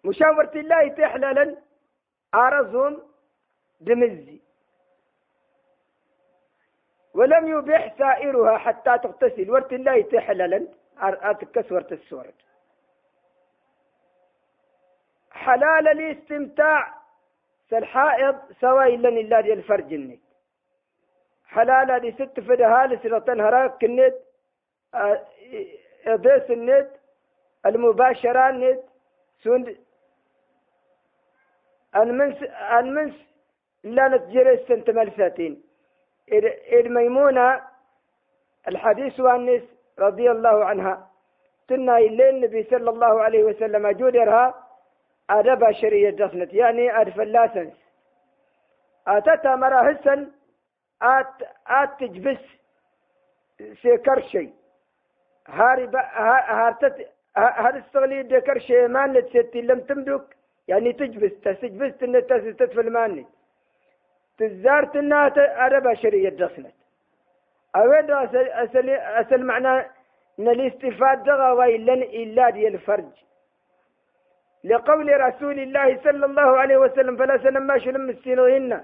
مشاورة 0.06 0.52
الله 0.56 0.88
تحللا 0.88 1.56
أرزهم 2.36 3.02
دمزي. 3.82 4.42
ولم 7.14 7.48
يبيح 7.48 7.98
سائرها 7.98 8.58
حتى 8.58 8.98
تغتسل 8.98 9.52
ورت 9.52 9.74
الله 9.74 10.02
تحللا 10.02 10.68
أتكس 11.00 11.72
ورت 11.72 11.92
السورة 11.92 12.34
حلال 15.32 15.88
الاستمتاع 15.88 16.94
سالحائض 17.70 18.36
سواء 18.62 18.96
لن 18.96 19.18
الله 19.18 19.40
الفرج 19.40 19.94
النت 19.94 20.23
حلال 21.56 22.00
دي 22.00 22.12
ست 22.12 22.40
فدها 22.40 22.88
لسرة 22.88 23.28
هراك 23.48 23.72
كنت 23.82 24.16
إضيس 26.08 26.52
النت 26.52 26.90
المباشرة 27.66 28.50
النت 28.50 28.80
سند 29.44 29.78
المنس 31.96 32.38
المنس 32.80 33.14
لا 33.84 34.08
نتجري 34.08 34.54
السنت 34.54 34.90
ملساتين. 34.90 35.64
إذ 36.32 36.90
ميمونة 36.90 37.62
الحديث 38.68 39.20
والنس 39.20 39.64
رضي 40.00 40.32
الله 40.32 40.66
عنها 40.66 41.08
تنا 41.68 41.98
إلي 41.98 42.30
النبي 42.30 42.64
صلى 42.64 42.90
الله 42.90 43.22
عليه 43.22 43.44
وسلم 43.44 43.92
جودرها 43.92 44.46
أدب 45.30 45.72
شرية 45.72 46.10
جسنت 46.10 46.54
يعني 46.54 47.02
أدف 47.02 47.20
اللاسنس 47.20 47.74
أتتا 49.08 49.56
مرا 49.56 49.92
هسن 49.92 50.28
آت 51.04 51.36
آت 51.68 52.00
تجبس 52.00 52.38
سيكر 53.82 54.22
شيء. 54.22 54.54
هاري 55.48 55.90
هارتت 55.94 57.08
هار 57.38 57.78
استغلي 57.78 58.24
دكر 58.24 58.60
شيء 58.60 58.88
ما 58.88 59.08
نتستي 59.08 59.62
لم 59.62 59.80
تمدك 59.80 60.26
يعني 60.68 60.94
تجبس 60.94 61.32
تسجبس 61.42 62.04
ان 62.04 62.28
تستف 62.28 62.80
الماني 62.80 63.26
تزارت 64.38 64.96
انها 64.96 65.34
أدب 65.68 65.94
شرية 65.94 66.30
جسنت 66.30 66.74
أود 67.76 68.12
أسل, 68.12 68.90
أسل 68.90 69.44
معنى 69.46 69.80
ان 70.40 70.48
الاستفاد 70.50 71.24
دغا 71.24 71.52
وإلا 71.52 71.94
إلا 71.94 72.50
دي 72.50 72.68
الفرج 72.68 73.12
لقول 74.64 75.22
رسول 75.22 75.60
الله 75.60 76.00
صلى 76.04 76.26
الله 76.26 76.58
عليه 76.58 76.78
وسلم 76.78 77.18
فلا 77.18 77.38
سلم 77.38 77.80
شلم 77.80 78.10
السنوهن. 78.10 78.84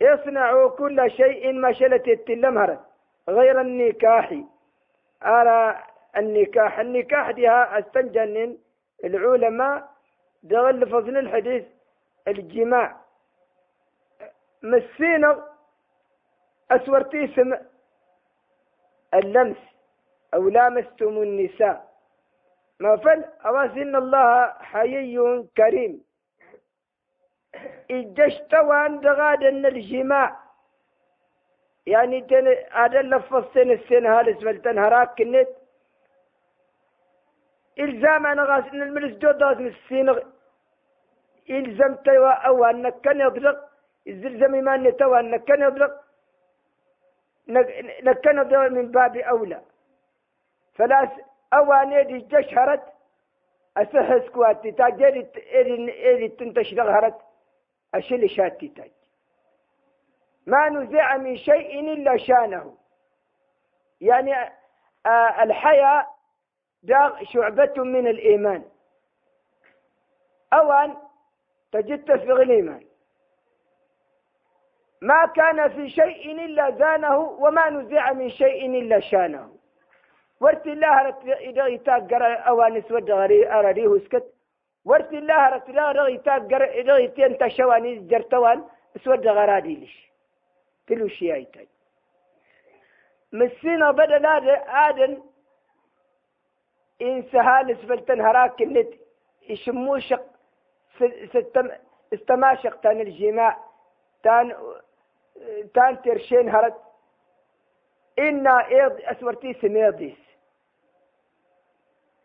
يصنع 0.00 0.68
كل 0.68 1.10
شيء 1.10 1.52
ما 1.52 1.72
شلت 1.72 2.08
التلمهرة 2.08 2.86
غير 3.28 3.60
النكاح. 3.60 4.40
على 5.22 5.82
النكاح 6.16 6.78
النكاح 6.78 7.30
ديها 7.30 7.78
أستنجنن 7.78 8.58
العلماء 9.04 9.88
دغل 10.42 10.90
فضل 10.90 11.16
الحديث 11.16 11.64
الجماع. 12.28 12.96
مسينا 14.62 15.44
أسورتي 16.70 17.26
سم 17.26 17.54
اللمس 19.14 19.56
أو 20.34 20.48
لامستم 20.48 21.22
النساء. 21.22 21.92
ما 22.80 22.96
فل؟ 22.96 23.24
أواسن 23.46 23.96
الله 23.96 24.52
حيي 24.52 25.44
كريم. 25.56 26.05
إجشتوا 27.90 28.74
عند 28.74 29.06
غادن 29.06 29.66
الجماع 29.66 30.36
يعني 31.86 32.20
تن 32.20 32.56
هذا 32.72 33.02
لفظتين 33.02 33.70
السن 33.70 34.06
هالس 34.06 34.38
فلتن 34.44 34.78
هراك 34.78 35.18
كنت. 35.18 35.48
إلزام 37.78 38.26
أنا 38.26 38.42
غاس 38.44 38.64
إن 38.64 38.82
الملس 38.82 39.18
جود 39.18 39.42
من 39.42 39.66
السين 39.66 40.20
إلزم 41.50 41.94
توا 41.94 42.30
أو 42.30 42.64
أنك 42.64 43.00
كان 43.00 43.20
يضرق 43.20 43.68
الزلزم 44.08 44.52
ما 44.64 44.76
نتوا 44.76 45.20
أنك 45.20 45.44
كان 45.44 45.62
يضرق 45.62 46.02
نكن 48.02 48.38
يضرق 48.38 48.70
من 48.70 48.90
باب 48.90 49.16
أولى. 49.16 49.60
فلا 50.74 51.08
أوانيدي 51.52 52.18
جشهرت 52.18 52.82
أسحس 53.76 54.28
كواتي. 54.28 54.68
إيدي 54.68 55.92
إيدي 55.92 56.28
تنتشر 56.28 56.82
غهرت 56.82 57.25
أشل 57.94 58.30
شاتي 58.30 58.68
تاج. 58.68 58.90
ما 60.46 60.68
نزع 60.68 61.16
من 61.16 61.36
شيء 61.36 61.92
إلا 61.92 62.16
شانه. 62.16 62.76
يعني 64.00 64.34
آه 65.06 65.42
الحياة 65.42 66.06
داغ 66.82 67.24
شعبة 67.24 67.74
من 67.76 68.06
الإيمان. 68.06 68.64
أوان 70.52 70.96
تجد 71.72 72.16
في 72.16 72.32
الإيمان. 72.32 72.86
ما 75.02 75.26
كان 75.26 75.68
في 75.68 75.90
شيء 75.90 76.44
إلا 76.44 76.70
زانه 76.70 77.18
وما 77.18 77.70
نزع 77.70 78.12
من 78.12 78.30
شيء 78.30 78.78
إلا 78.78 79.00
شانه. 79.00 79.56
ورت 80.40 80.66
الله 80.66 81.08
إذا 81.40 81.66
يتاقر 81.66 82.48
أوانس 82.48 82.90
ودغري 82.90 83.52
أراريه 83.52 83.96
اسكت 83.96 84.35
ورت 84.86 85.12
الله 85.12 85.48
رت 85.48 85.70
لا 85.70 85.92
رغي 85.92 86.14
يتاقر 86.14 86.64
إذا 86.64 86.96
يتين 86.96 87.50
شواني 87.50 87.94
جرتوان 87.96 88.64
اسود 88.96 89.26
غرادي 89.26 89.74
ليش؟ 89.74 90.06
شيء 91.18 91.34
يتاج 91.34 91.66
مسينا 93.32 93.90
بدل 93.90 94.26
هذا 94.26 94.54
آدن 94.68 95.22
إن 97.02 97.22
سهال 97.32 97.76
سفلتن 97.76 98.20
هراك 98.20 98.62
النت 98.62 98.92
يشموشق 99.48 100.22
استماشق 102.12 102.80
تان 102.80 103.00
الجماع. 103.00 103.56
تان 104.22 104.54
تان 105.74 106.02
ترشين 106.02 106.48
هرد 106.48 106.74
إنا 108.18 108.68
إيض 108.68 109.00
أسورتي 109.04 109.54
سميضيس. 109.54 110.25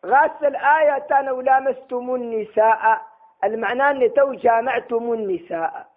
غاس 0.06 0.44
الآية 0.44 1.00
تان 1.00 1.30
ولامستم 1.30 2.16
النساء 2.16 3.02
المعنى 3.44 3.84
أن 3.84 4.14
تو 4.14 4.34
جامعتم 4.34 5.14
النساء 5.14 5.92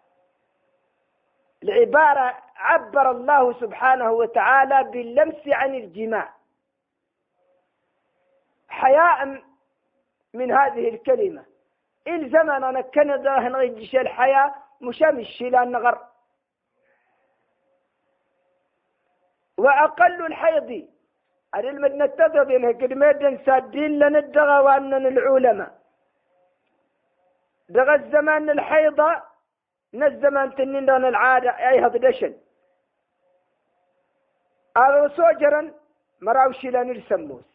العبارة 1.62 2.38
عبر 2.56 3.10
الله 3.10 3.52
سبحانه 3.60 4.10
وتعالى 4.10 4.84
باللمس 4.90 5.48
عن 5.48 5.74
الجماع. 5.74 6.32
حياء 8.68 9.42
من 10.34 10.52
هذه 10.52 10.88
الكلمة. 10.88 11.44
إن 12.08 12.28
زمن 12.30 12.80
كندا 12.80 13.38
هنغيش 13.38 13.94
الحياة 13.96 14.54
مشامش 14.80 15.42
لأن 15.42 15.70
نغر 15.72 15.98
وأقل 19.58 20.26
الحيض 20.26 20.88
على 21.54 21.70
المدنة 21.70 22.06
تضرب 22.06 22.50
قد 22.80 22.92
ميدن 22.92 23.38
سادين 23.46 23.98
لنا 23.98 24.18
الدغى 24.18 24.58
وأننا 24.64 25.08
العلماء. 25.08 25.72
دغى 27.68 27.94
الزمان 27.94 28.50
الحيضة 28.50 29.22
نزمان 29.94 30.54
تنين 30.54 30.86
دون 30.86 31.04
العادة 31.04 31.50
أي 31.50 31.86
هضدشن 31.86 32.34
هذا 34.76 35.08
سوجرا 35.16 35.74
مراوشي 36.20 36.70
لأن 36.70 36.90
السموس 36.90 37.48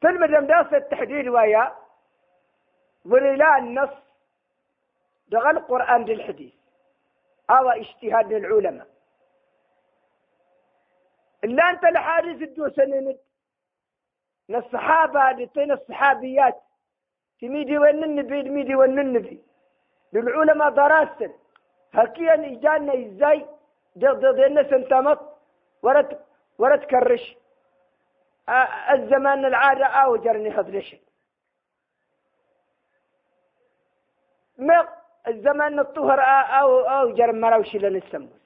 تلمدم 0.00 0.46
دراسة 0.46 0.76
التحديد 0.76 1.28
ويا 1.28 1.76
وللا 3.04 3.58
النص 3.58 3.90
دغى 5.28 5.50
القرآن 5.50 6.04
للحديث. 6.04 6.54
هذا 7.50 7.72
اجتهاد 7.76 8.32
العلماء 8.32 8.86
إلا 11.44 11.70
أنت 11.70 11.84
لحارس 11.84 12.42
الدوسنين 12.42 13.18
الصحابة 14.50 15.30
لطين 15.30 15.72
الصحابيات. 15.72 16.62
تميدي 17.40 17.78
وين 17.78 18.04
النبي 18.04 18.42
تميدي 18.42 18.74
وين 18.74 18.98
النبي 18.98 19.42
للعلماء 20.12 20.70
دراسة. 20.70 21.34
هكيا 21.92 22.34
إجانا 22.34 22.94
إزاي؟ 23.06 23.46
دينا 23.96 24.70
سنتمط 24.70 25.20
ورد 25.82 26.20
ورد 26.58 26.84
كرش. 26.84 27.36
الزمان 28.90 29.44
العادة 29.44 29.86
أو 29.86 30.16
جرني 30.16 30.52
خذلش 30.56 30.96
ما 34.58 34.88
الزمان 35.28 35.78
الطهر 35.78 36.20
أو 36.60 36.80
أو 36.80 37.14
جر 37.14 37.32
مراوش 37.32 37.74
للسموس 37.76 38.40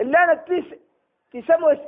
اللي 0.00 0.18
أنا 0.18 0.32
تسموس 1.32 1.78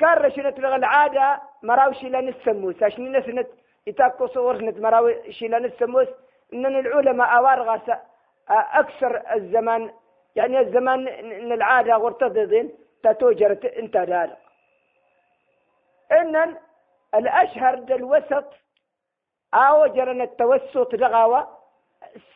كرش 0.00 0.38
نتلغى 0.38 0.76
العادة 0.76 1.40
مراوش 1.62 2.02
للسموس 2.02 2.82
عشان 2.82 3.16
نسنت 3.16 3.48
يتاكو 3.86 4.26
صور 4.26 4.56
نت 4.64 4.78
مراوش 4.78 5.42
للسموس 5.42 6.08
إن 6.52 6.66
العلماء 6.66 7.38
أوارغ 7.38 7.78
أكثر 8.48 9.22
الزمان 9.34 9.90
يعني 10.36 10.60
الزمان 10.60 11.08
إن 11.08 11.52
العادة 11.52 11.94
غرتضدين 11.96 12.70
تتوجرت 13.02 13.64
إنت 13.64 13.96
دار 13.96 14.36
إن 16.12 16.56
الأشهر 17.14 17.74
الوسط 17.74 18.44
أوجرن 19.54 20.20
التوسط 20.20 20.94
رغاوة 20.94 21.56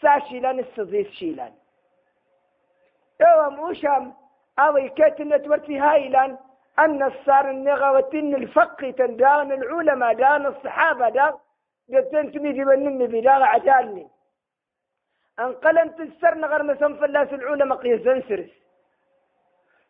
ساشيلان 0.03 0.59
الصديف 0.59 1.11
شيلان. 1.11 1.53
يوم 3.21 3.61
وشام 3.61 4.15
أو 4.65 4.75
كاتنة 4.99 5.43
ورتي 5.51 5.79
هايلان 5.79 6.39
أن 6.79 7.03
الصار 7.03 7.51
النغوة 7.51 8.11
إن 8.15 8.35
الفقه 8.35 8.91
تندان 8.91 9.53
العلماء 9.53 10.13
دان 10.15 10.47
الصحابة 10.47 11.09
دان 11.09 11.35
قلت 11.93 12.37
ميدي 12.37 12.65
والنبي 12.65 13.21
لا 13.21 13.33
عجالني. 13.33 14.07
انقلنت 15.39 16.01
السر 16.01 16.35
نغر 16.35 16.63
مسم 16.63 16.93
فلاس 17.01 17.33
العلماء 17.33 17.79
قيس 17.79 18.07
انسرس 18.07 18.51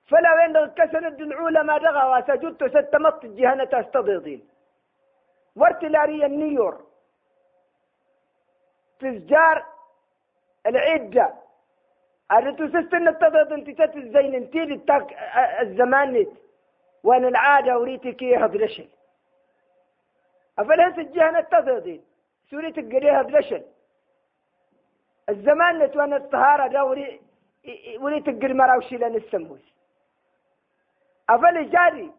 فلا 0.09 0.31
وين 0.35 0.67
كسند 0.79 1.21
العلماء 1.21 1.79
دغا 1.79 2.05
وسجدت 2.13 2.61
ستمط 2.75 3.25
الجهنة 3.25 3.65
تستضيضين. 3.65 4.49
وارتلاري 5.57 6.27
النيور. 6.27 6.75
تسجار 9.01 9.67
العدة. 10.67 11.40
تسستن 12.31 13.09
التضيض 13.09 13.53
أنت 13.53 13.71
تتزين 13.71 14.35
أنت 14.35 14.55
للتاك 14.57 15.13
الزمان 15.61 16.13
نت. 16.13 16.29
وأنا 17.05 17.29
العادة 17.29 17.79
وريتك 17.79 18.23
إيه 18.23 18.45
هدرشل 18.45 18.89
أفلهس 20.59 20.99
الجهنة 20.99 21.41
تضيضين 21.41 22.05
سوريتك 22.51 22.95
قريه 22.95 23.19
هدرشل 23.19 23.63
الزمان 25.29 25.79
نتوانا 25.79 26.17
الطهارة 26.17 26.67
دوري 26.67 27.21
ولي 27.99 28.21
تقر 28.21 28.55
مراوشي 28.55 28.97
لأن 28.97 29.15
السموس. 29.17 29.75
أفل 31.31 31.71
جاري 31.71 32.11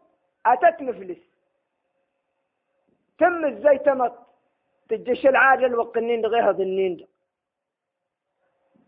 أتت 0.46 0.82
نفلس 0.82 1.18
تم 3.18 3.44
إزاي 3.44 3.78
تمط 3.78 4.14
تجيش 4.88 5.26
العادة 5.26 5.66
الوقنين 5.66 6.26
غير 6.26 6.52
ظنين 6.52 7.06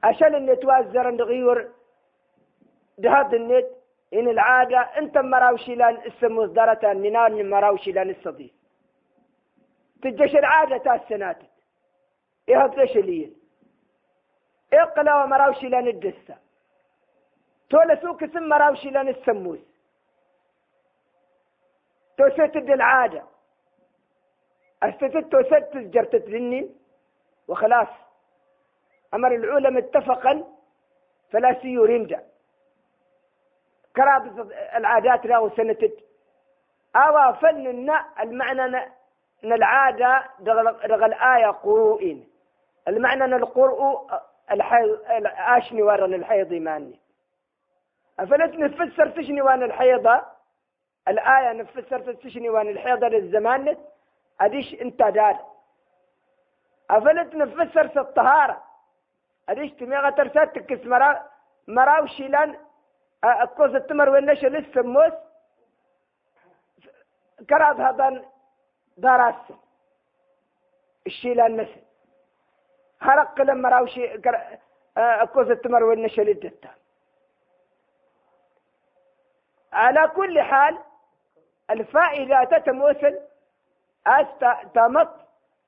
عشان 0.05 0.35
ان 0.35 0.59
توازر 0.61 1.11
نغيور 1.11 1.69
دهاد 2.99 3.35
النت 3.35 3.67
إن 4.15 4.29
العادة 4.29 4.79
أنت 4.79 5.19
مراوشي 5.19 5.75
لأن 5.75 5.97
السموس 6.07 6.51
دارتا 6.51 6.93
ننال 6.93 7.51
مراوشي 7.51 7.93
لأن 7.93 8.11
الصديق. 8.11 8.55
تجيش 10.03 10.35
العادة 10.37 10.77
تاس 10.77 11.01
سناتك 11.09 11.51
إيه 12.49 12.65
هذا 12.65 12.85
ليه 12.85 13.31
اقلا 14.73 15.25
ومراوشي 15.25 15.69
لأن 15.69 15.89
الدسة؟ 15.89 16.37
تولا 17.71 18.01
سوك 18.03 18.25
سم 18.25 18.49
مراوشي 18.49 18.91
لأن 18.91 19.09
السموس. 19.09 19.59
توسيت 22.19 22.57
العادة 22.57 23.23
استتت 24.83 25.33
توسيت 25.33 25.77
جرتت 25.77 26.29
لني 26.29 26.71
وخلاص. 27.49 28.04
أمر 29.15 29.35
العلماء 29.35 29.85
اتفقا 29.85 30.45
فلا 31.31 31.61
سيور 31.63 31.91
ينجع 31.91 32.21
كرابة 33.97 34.43
العادات 34.77 35.27
لا 35.27 35.51
سنتت 35.57 35.99
أوا 36.97 37.33
فن 37.33 37.91
المعنى 38.21 38.65
أن 38.65 39.53
العادة 39.53 40.25
رغل 40.87 41.13
آية 41.13 41.47
قروئين 41.47 42.29
المعنى 42.89 43.25
أن 43.25 43.35
القرء 43.35 44.07
الحيض 44.51 44.99
اشني 45.37 45.83
ورن 45.83 46.15
الحيض 46.15 46.53
ماني 46.53 47.01
افلت 48.19 48.55
نفسر 48.55 49.09
تشني 49.09 49.43
وان 49.43 49.63
الحيضة؟ 49.63 50.23
الآية 51.09 51.53
نفسر 51.53 52.13
تشني 52.13 52.49
وان 52.51 52.69
الحيضة 52.69 53.09
للزمان 53.09 53.77
أديش 54.41 54.75
انت 54.75 55.03
دار. 55.03 55.39
أفلت 56.91 57.35
نفسر 57.35 58.01
الطهارة؟ 58.01 58.63
أديش 59.49 59.73
تميغة 59.73 60.11
ترسات 60.11 60.59
تكس 60.59 60.87
مرا 60.87 61.31
مراو 61.69 62.07
شيلان 62.07 62.57
القوس 63.25 63.75
التمر 63.75 64.09
والنشا 64.09 64.47
لسه 64.47 64.83
موس 64.83 65.13
كراد 67.51 67.81
هذا 67.81 68.25
دراس 68.97 69.35
الشيلان 71.07 71.57
نسل 71.57 71.83
هرق 73.01 73.41
لما 73.41 73.69
راوشي 73.69 74.21
أكوز 74.97 75.51
التمر 75.51 75.85
والنشل 75.85 76.29
الدتا 76.29 76.71
على 79.73 80.09
كل 80.09 80.41
حال 80.41 80.79
الفائدة 81.71 82.45
تتموسل 82.45 83.21
تمط 84.75 85.09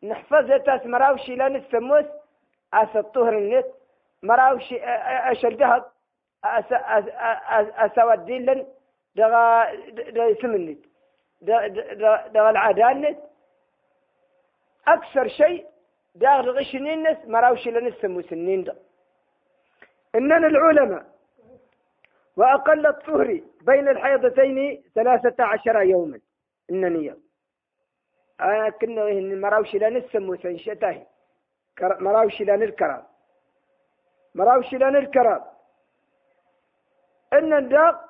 نحفظ 0.02 0.46
تاس 0.52 0.86
مراوشي 0.86 1.34
لأن 1.36 1.56
السموس 1.56 2.04
أس 2.74 2.96
الطهر 2.96 3.38
النت 3.38 3.66
مراوش 4.22 4.72
أشل 4.72 5.56
جهد 5.56 5.84
أسوى 6.44 8.16
ديلن 8.16 8.66
دغا 9.16 9.74
دغا 9.90 10.26
يسمني 10.26 10.78
دغا 11.42 12.50
العادان 12.50 13.16
أكثر 14.88 15.28
شيء 15.28 15.66
داغ 16.14 16.50
غشنين 16.50 17.02
نس 17.02 17.18
مراوش 17.26 17.68
لنسمو 17.68 18.22
سنين 18.22 18.64
ده 18.64 18.74
إننا 20.14 20.46
العلماء 20.46 21.06
وأقل 22.36 22.86
الطهر 22.86 23.40
بين 23.60 23.88
الحيضتين 23.88 24.82
ثلاثة 24.94 25.44
عشر 25.44 25.82
يوما 25.82 26.20
إنني. 26.70 27.06
يوم 27.06 27.22
أنا 28.40 28.70
كنا 28.70 29.36
مراوش 29.36 29.74
لنسمو 29.74 30.36
سنشتاه 30.36 31.06
مراوش 31.82 32.40
لنذكران 32.42 33.02
مراوش 34.34 34.74
لنذكران 34.74 35.42
إن 37.32 37.52
الداق 37.52 38.06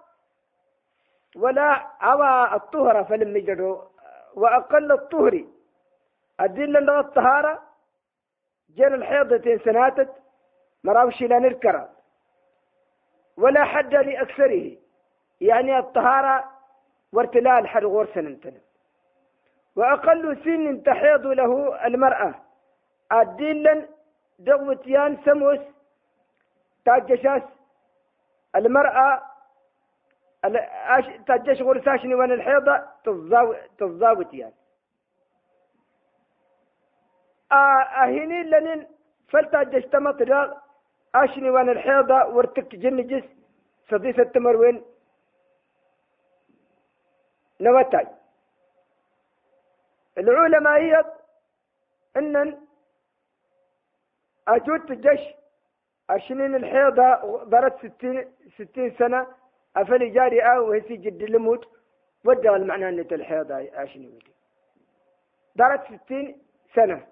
ولا 1.36 1.86
عوى 2.00 2.54
الطهر 2.56 3.04
فلم 3.04 3.36
يجدوا 3.36 3.82
وأقل 4.34 4.92
الطهر. 4.92 5.44
الدين 6.40 6.66
لنا 6.66 7.00
الطهارة. 7.00 7.62
جن 8.76 8.94
الحيضة 8.94 9.64
سناتت. 9.64 10.12
مراوش 10.84 11.22
لنذكران 11.22 11.88
ولا 13.36 13.64
حد 13.64 13.94
لأكثره. 13.94 14.76
يعني 15.40 15.78
الطهارة 15.78 16.44
وارتلال 17.12 17.68
حد 17.68 17.84
غرسن 17.84 18.38
وأقل 19.76 20.44
سن 20.44 20.82
تحيض 20.82 21.26
له 21.26 21.86
المرأة. 21.86 22.34
الدين 23.12 23.86
دغوتيان 24.38 25.18
سموس 25.24 25.60
تاجشاس 26.84 27.42
المرأة 28.56 29.22
تاجش 31.26 31.62
غرساشني 31.62 32.14
وان 32.14 32.32
الحيضة 32.32 32.84
تضاوتيان 33.78 34.52
أهيني 38.02 38.42
لنين 38.42 38.86
فلتاجش 39.28 39.84
تمط 39.84 40.16
أشني 41.14 41.50
وان 41.50 41.68
الحيضة 41.68 42.26
ورتك 42.26 42.74
جس 42.76 43.24
صديسة 43.90 44.22
التمروين 44.22 44.84
نوتاي 47.60 48.06
العلماء 50.18 50.80
هي 50.80 51.04
ان 52.16 52.65
اجود 54.48 54.90
الجيش 54.90 55.20
اشنين 56.10 56.54
الحيضة 56.54 57.14
ضرت 57.44 57.86
ستين, 57.86 58.32
ستين 58.54 58.96
سنة. 58.98 59.26
افلي 59.76 60.08
جاري 60.10 60.40
أو 60.40 60.72
هسي 60.72 60.96
جد 60.96 61.22
الموت 61.22 61.68
ودى 62.24 62.50
المعنى 62.50 62.88
ان 62.88 62.98
الحيضة 62.98 63.54
اشني 63.82 64.06
ودي 64.06 64.32
ضرت 65.58 65.84
ستين 65.94 66.42
سنة. 66.74 67.06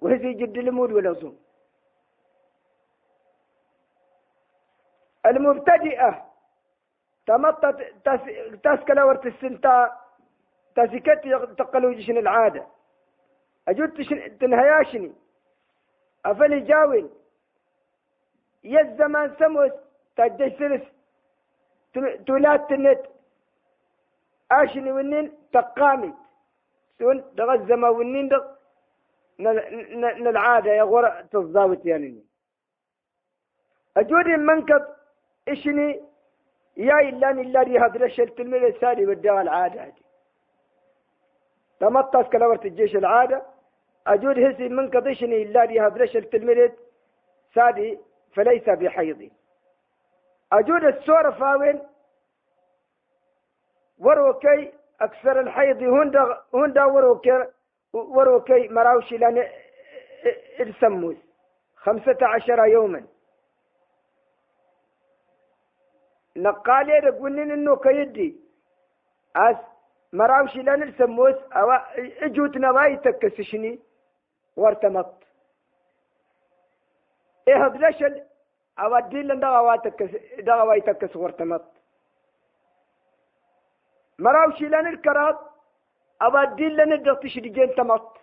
وهسي 0.00 0.32
جد 0.32 0.58
الموت 0.58 0.90
والعظوم 0.90 1.38
المبتدئة 5.26 6.26
تمطت 7.26 7.76
تسكل 8.64 9.00
ورت 9.00 9.26
السنتا 9.26 10.00
تسكت 10.76 11.22
تقلو 11.58 11.92
جشن 11.92 12.18
العادة. 12.18 12.66
أجود 13.68 13.88
تنهياشني 14.40 15.12
أفلي 16.26 16.60
جاوين. 16.60 17.10
يزمان 18.64 19.36
سموس 19.38 19.72
تجدش 20.16 20.52
سلس 20.58 20.82
تولات 22.26 22.70
تنت. 22.70 23.00
آشني 24.52 24.92
ونين 24.92 25.32
تقامي 25.52 26.14
سون 26.98 27.24
دغزما 27.34 27.88
ونين 27.88 28.28
دغ. 28.28 28.44
نالعادة 29.38 30.72
يا 30.72 30.82
غور 30.82 31.10
تضاوت 31.32 31.86
يعني 31.86 32.24
أجود 33.96 34.26
منكب 34.26 34.86
إشني 35.48 36.00
يا 36.76 37.00
إلا 37.00 37.30
إلا 37.30 37.62
دي 37.62 37.78
هذا 37.78 38.04
الشيء 38.04 38.24
التلميذ 38.24 38.62
الثاني 38.62 39.06
بدأ 39.06 39.40
العادة 39.40 39.92
تمطس 41.80 42.28
كلاورة 42.28 42.60
الجيش 42.64 42.96
العادة. 42.96 43.42
أجود 44.06 44.38
هسي 44.38 44.68
من 44.68 44.90
قضيشني 44.90 45.42
إلا 45.42 45.86
هذا 45.86 46.04
الشيء 46.04 46.20
التلميذ 46.20 46.70
سادي 47.54 47.98
فليس 48.34 48.68
بحيض 48.68 49.30
أجود 50.52 50.84
السورة 50.84 51.30
فاوين 51.30 51.82
وروكي 53.98 54.72
أكثر 55.00 55.40
الحيض 55.40 55.82
هندا 55.82 56.42
هندا 56.54 56.84
وروكي 56.84 57.44
وروكي 57.92 58.68
مراوشي 58.68 59.16
لأن 59.16 59.48
السموس 60.60 61.16
خمسة 61.76 62.18
عشر 62.22 62.64
يوما. 62.64 63.06
نقالي 66.36 66.98
رقونين 66.98 67.50
إنه 67.50 67.76
كيدي. 67.76 68.36
أس 69.36 69.56
مراوشي 70.12 70.62
لأن 70.62 70.82
السموس 70.82 71.34
أو 71.52 71.70
اجوت 72.22 72.56
نواي 72.56 72.96
تكسشني. 72.96 73.80
وارتمط. 74.56 75.14
إيه 77.48 77.64
هدلشل 77.64 78.22
أو 78.78 78.96
الدين 78.96 79.26
لن 79.26 79.40
دغوا 79.40 79.76
تكس 79.76 80.10
دغوا 80.38 80.74
يتكس 80.74 81.16
وارتمط. 81.16 81.64
مراوشي 84.18 84.68
لأن 84.68 84.86
الكرات 84.86 85.38
أو 86.22 86.38
الدين 86.38 86.68
لن 86.68 86.92
الدغتش 86.92 87.38
ديجين 87.38 87.74
تمط. 87.74 88.16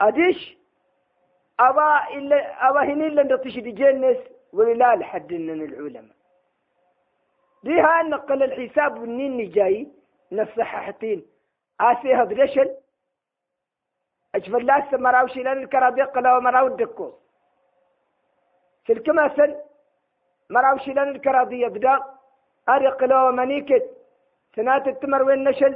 أديش؟ 0.00 0.56
أبا 1.60 2.08
إلا 2.08 2.68
أبا 2.68 2.80
هني 2.82 3.06
إلا 3.06 3.22
نطيش 3.22 3.58
دي 3.58 3.70
جنس 3.70 4.16
ولا 4.52 4.96
لحد 4.96 5.32
من 5.32 5.62
العلماء 5.64 6.16
ديها 7.64 8.02
نقل 8.02 8.42
الحساب 8.42 8.98
والنين 9.00 9.50
جاي 9.50 9.88
نصححتين. 10.32 11.26
آسي 11.80 12.14
هذا 12.14 12.34
رشل 12.42 12.68
أجف 14.34 14.54
الله 14.60 14.88
مراو 15.04 15.26
شيلان 15.34 15.58
الكراب 15.62 15.98
يقلا 15.98 16.36
ومراو 16.36 16.66
الدكو 16.66 17.08
سلك 18.86 19.08
مثل 19.08 19.50
مراو 20.54 20.76
شيلان 20.84 21.08
الكراب 21.14 21.52
يبدا 21.52 21.94
أرقلا 22.68 23.22
ومنيكت 23.26 23.84
سنات 24.56 24.88
التمر 24.88 25.22
وين 25.22 25.44
نشل؟ 25.48 25.74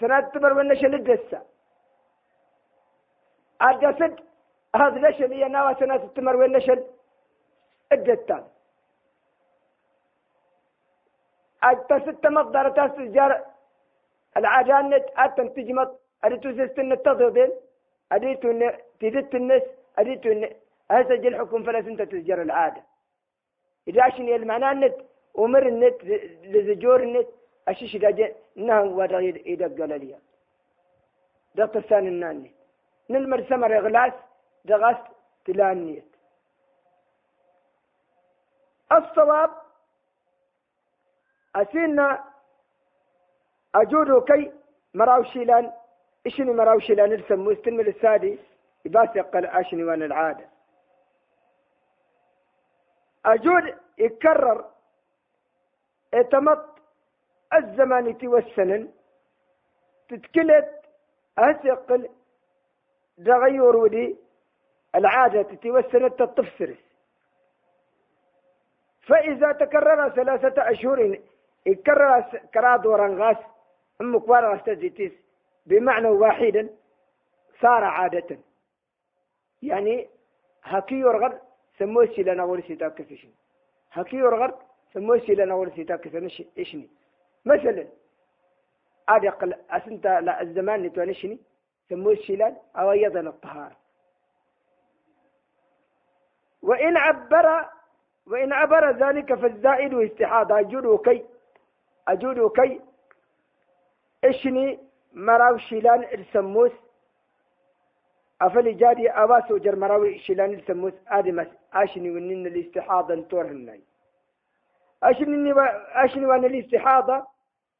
سنات 0.00 0.24
التمر 0.24 0.52
وين 0.56 0.68
نشل 0.68 0.94
الدسة؟ 0.94 1.42
الجسد 3.62 4.14
هذا 4.76 4.98
ليش 4.98 5.22
اللي 5.22 5.48
ناوى 5.48 5.74
سنة 5.80 5.94
التمر 5.94 6.36
وين 6.36 6.52
نشل؟ 6.56 6.80
الدتان 7.92 8.44
التست 11.70 12.26
مصدر 12.26 12.68
تسجر 12.68 13.30
العجانة 14.36 15.04
أتن 15.16 15.54
تجمط 15.54 15.90
أديتو 16.24 16.52
سيستن 16.58 16.92
التضيضين 16.92 17.50
أديتو 18.12 18.48
تدت 19.00 19.34
النس 19.34 19.62
أديتو 19.98 20.30
أسجل 20.90 21.34
الحكم 21.34 21.62
فلا 21.62 21.82
سنت 21.82 22.02
تسجر 22.02 22.42
العادة. 22.42 22.82
إذا 23.88 24.02
عشان 24.02 24.28
المعنى 24.28 24.70
النت 24.70 24.96
ومر 25.34 25.66
النت 25.66 26.04
لزجور 26.52 27.02
النت. 27.02 27.28
أشيش 27.68 27.94
إذا 27.94 28.28
نهن 28.56 29.12
إذا 29.52 29.66
قال 29.78 29.92
لي. 30.00 30.18
ده 31.54 31.66
ثاني 31.66 32.08
الناني 32.08 32.50
نلمر 33.10 33.42
سمر 33.48 33.78
إغلاس 33.78 34.12
دغاس 34.64 34.96
تلانيت 35.44 36.10
الصواب 38.92 39.50
أسينا 41.56 42.24
أجودو 43.74 44.20
كي 44.20 44.52
مراوشيلان 44.94 45.72
إشني 46.26 46.52
مراوشيلان 46.52 47.12
السم 47.12 47.44
مستلم 47.44 47.80
السادي 47.80 48.38
يباس 48.84 49.16
يقل 49.16 49.46
أشني 49.46 49.84
وأن 49.84 50.02
العادة 50.02 50.46
أجود 53.26 53.74
يكرر 53.98 54.64
اتمط 56.14 56.78
الزمان 57.54 58.18
توسنن 58.18 58.92
تتكلت 60.08 60.80
أسيقل 61.38 62.08
تغير 63.26 63.76
ودي 63.76 64.16
العادة 64.94 65.42
تتوسن 65.42 66.16
تطفسرس 66.16 66.78
فإذا 69.02 69.52
تكرر 69.52 70.08
ثلاثة 70.08 70.70
أشهر 70.70 71.18
يكرر 71.66 72.20
كراد 72.54 72.86
ورنغاس 72.86 73.36
أم 74.00 74.18
كبار 74.18 74.62
بمعنى 75.66 76.08
واحدا 76.08 76.68
صار 77.60 77.84
عادة. 77.84 78.38
يعني 79.62 80.08
هكي 80.62 80.94
يرغر 80.94 81.40
سموه 81.78 82.14
لنا 82.18 82.44
ورسي 82.44 82.76
تاكسشن 82.76 83.28
هكي 83.92 84.16
يرغر 84.16 84.54
سموه 84.92 85.26
لنا 85.28 85.54
ورسي 85.54 85.84
تاكسشن 85.84 86.44
إشني. 86.58 86.88
مثلا 87.44 87.86
عاد 89.08 89.24
يقل 89.24 89.54
أسنت 89.70 90.06
لا 90.06 90.42
الزمان 90.42 90.82
نتوانشني 90.82 91.38
سموه 91.88 92.12
الشلال 92.12 92.56
أو 92.76 92.92
يضن 92.92 93.26
الطهارة 93.26 93.76
وإن 96.62 96.96
عبر 96.96 97.66
وإن 98.26 98.52
عبر 98.52 98.90
ذلك 98.90 99.34
فالزائد 99.34 99.94
استحاضة 99.94 100.60
أجود 100.60 101.00
كي 101.00 101.24
أجود 102.08 102.50
كي 102.50 102.80
إشني 104.24 104.78
مراو 105.12 105.56
شيلان 105.58 106.04
إلسموس 106.04 106.72
أفلي 108.42 108.72
جادي 108.72 109.10
أباس 109.10 109.50
وجر 109.50 109.76
مراوي 109.76 110.18
شيلان 110.18 110.50
إلسموس 110.50 110.92
آدمس 111.08 111.48
أشني 111.72 112.10
ونن 112.10 112.46
الاستحاضة 112.46 113.14
انتور 113.14 113.46
هناي 113.46 113.82
أشني 115.02 115.54
أشني 116.04 116.26
وان 116.26 116.44
الاستحاضة 116.44 117.26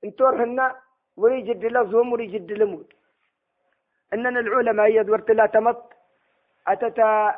انتور 0.05 0.43
هنا 0.43 0.77
ويجد 1.17 1.65
لفظهم 1.65 2.13
ويجد 2.13 2.53
لموت. 2.53 2.93
أننا 4.13 4.41
العلماء 4.41 4.91
يدورت 5.01 5.31
لا 5.31 5.47
تمط 5.47 5.93
أتتا 6.69 7.29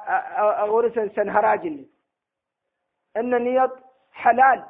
أغرسا 0.64 1.08
سنهراجني. 1.16 1.88
أن 3.16 3.42
نيض 3.42 3.70
حلال 4.12 4.64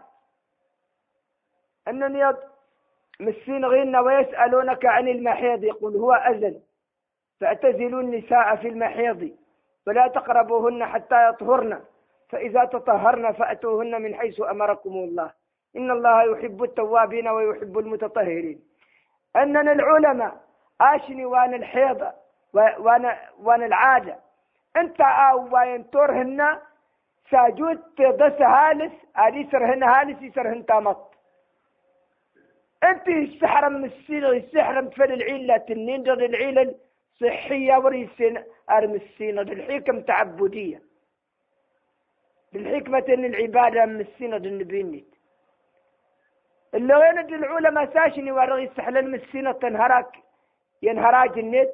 أن 1.89 2.13
نيض 2.13 2.37
مسين 3.21 3.65
غينا 3.65 4.01
ويسألونك 4.01 4.87
عن 4.87 5.09
المحيض. 5.09 5.65
يقول 5.65 5.97
هو 5.97 6.13
أذن. 6.13 6.61
فاعتزلوا 7.41 8.01
النساء 8.01 8.57
في 8.57 8.69
المحيض. 8.69 9.31
ولا 9.87 10.09
تقربوهن 10.09 10.85
حتى 10.87 11.29
يطهرن. 11.29 11.81
فإذا 12.29 12.65
تطهرن 12.65 13.33
فأتوهن 13.33 14.03
من 14.03 14.15
حيث 14.15 14.41
أمركم 14.41 14.91
الله. 14.91 15.31
إن 15.77 15.91
الله 15.91 16.23
يحب 16.23 16.63
التوابين 16.63 17.29
ويحب 17.29 17.79
المتطهرين. 17.79 18.61
أننا 19.37 19.73
العلماء 19.73 20.37
آشني 20.81 21.25
وأنا 21.25 21.57
الحيضة 21.57 22.13
وأنا, 22.53 23.19
وأنا 23.43 23.67
العادة. 23.67 24.17
أنت 24.77 25.01
آو 25.01 25.49
وين 25.57 25.91
تورهن 25.91 26.59
ساجود 27.31 27.83
تدس 27.97 28.41
هالس. 28.43 28.93
ادي 29.17 29.49
سرهن 29.51 29.83
هالس 29.83 30.23
يسرهن 30.23 30.67
تامط 30.67 31.16
أنت 32.87 33.09
السحر 33.09 33.69
من 33.69 33.85
السين 33.85 34.25
السحر 34.25 34.83
متفل 34.83 35.13
العيلة 35.13 35.57
تنين 35.57 36.03
در 36.03 36.25
العيلة 36.25 36.75
صحية 37.21 37.77
وريسين 37.77 38.45
أرم 38.71 38.95
السين 38.95 39.39
الحكم 39.39 40.01
تعبدية. 40.01 40.83
بالحكمة 42.53 43.05
إن 43.09 43.25
العبادة 43.25 43.85
من 43.87 44.01
السين 44.01 44.35
النبينيت 44.35 45.15
اللي 46.75 46.95
غير 46.95 47.21
العلماء 47.21 47.95
ساشني 47.95 48.33
ورغي 48.33 48.65
السحلن 48.65 49.05
من 49.11 49.15
السين 49.15 49.59
تنهراك 49.59 50.13
ينهراج 50.83 51.39
النت 51.39 51.71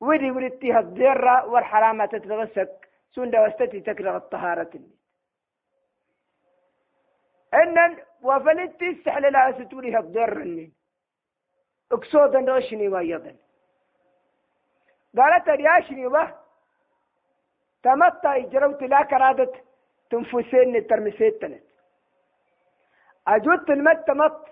ودي 0.00 0.30
ولدتها 0.30 0.80
الضرة 0.80 1.46
والحرامة 1.46 2.06
تتغسك. 2.06 2.88
سون 3.14 3.30
دوستتي 3.30 3.80
تكره 3.80 4.16
الطهارة 4.16 4.70
إنن 7.54 7.96
وفلتي 8.22 8.92
استحل 8.92 9.32
لها 9.32 9.52
ستوليها 9.52 9.98
الضر 9.98 10.36
النين 10.36 10.72
اكسودا 11.92 12.40
نغشني 12.40 12.88
ويضن 12.88 13.36
قالت 15.16 15.48
رياشني 15.48 16.06
وه 16.06 16.38
تمطى 17.82 18.36
إجروت 18.36 18.82
لا 18.82 19.02
كرادت 19.02 19.54
تنفسين 20.10 20.76
الترمسيت 20.76 21.42
تنت. 21.42 21.62
أجود 23.28 23.70
المت 23.70 24.06
تمط 24.06 24.46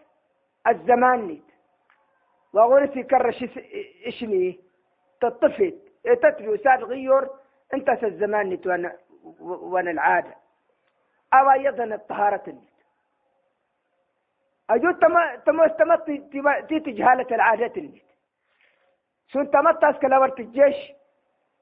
الزمان 0.67 1.27
نيت. 1.27 1.45
وغورسي 2.53 3.03
كرش 3.03 3.45
إشني 4.07 4.61
تطفت 5.21 5.75
تتفي 6.05 6.49
وساد 6.49 6.85
غيور 6.85 7.39
انت 7.75 7.89
الزمان 7.89 8.61
وأنا 8.67 8.97
وأنا 9.41 9.91
العادة. 9.91 10.35
أو 11.33 11.51
أيضا 11.51 11.85
الطهارة 11.85 12.59
أجو 14.71 14.91
تم 14.91 15.37
تم 15.47 15.61
استمت 15.61 16.07
تي 16.69 16.81
تجهالة 16.81 17.27
العادة 17.37 17.73
النت 17.77 18.03
سون 19.33 19.51
تمت 19.51 19.85
اسكلا 19.85 20.19
ورت 20.19 20.41
الجيش 20.41 20.77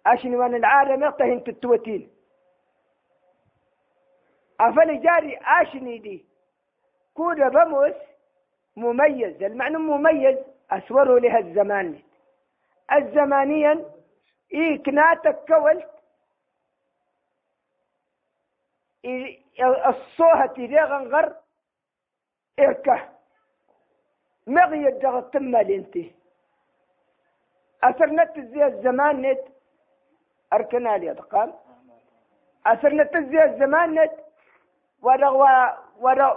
عشان 0.07 0.35
وأنا 0.35 0.57
العادة 0.57 0.97
مقتهن 0.97 1.45
تتوتين. 1.45 2.11
افل 4.61 5.03
جاري 5.03 5.39
أشني 5.43 5.99
دي. 5.99 6.25
كودا 7.15 7.49
بموس 7.49 7.95
مميز 8.77 9.43
المعنى 9.43 9.77
مميز 9.77 10.39
اسوره 10.71 11.19
لها 11.19 11.39
الزمان. 11.39 11.99
الزمانيا 12.93 13.85
إيه 14.53 14.83
كناتك 14.83 15.45
كولت. 15.49 15.91
الصوهة 19.87 20.47
تيريغ 20.47 20.85
غنغر 20.85 21.37
إركة. 22.61 23.09
مغي 24.47 24.89
الدغ 24.89 25.21
تم 25.21 25.57
لنتي 25.57 26.15
أثر 27.83 28.29
زي 28.39 28.67
الزمان 28.67 29.23
نت. 29.23 29.43
أركنا 30.53 30.97
لي 30.99 31.11
أدقام 31.11 31.53
أثر 32.67 32.93
زي 33.31 33.45
الزمان 33.45 33.95
نت. 33.95 34.13
ورا 35.03 35.29
ورا 35.29 35.79
ورا 36.01 36.29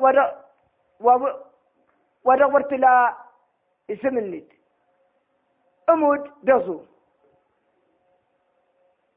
ورا 0.00 1.44
ورا 2.24 2.46
ورت 2.46 2.72
لا 2.72 3.14
اسم 3.90 4.18
النت. 4.18 4.52
أمود 5.90 6.30
دزو. 6.42 6.84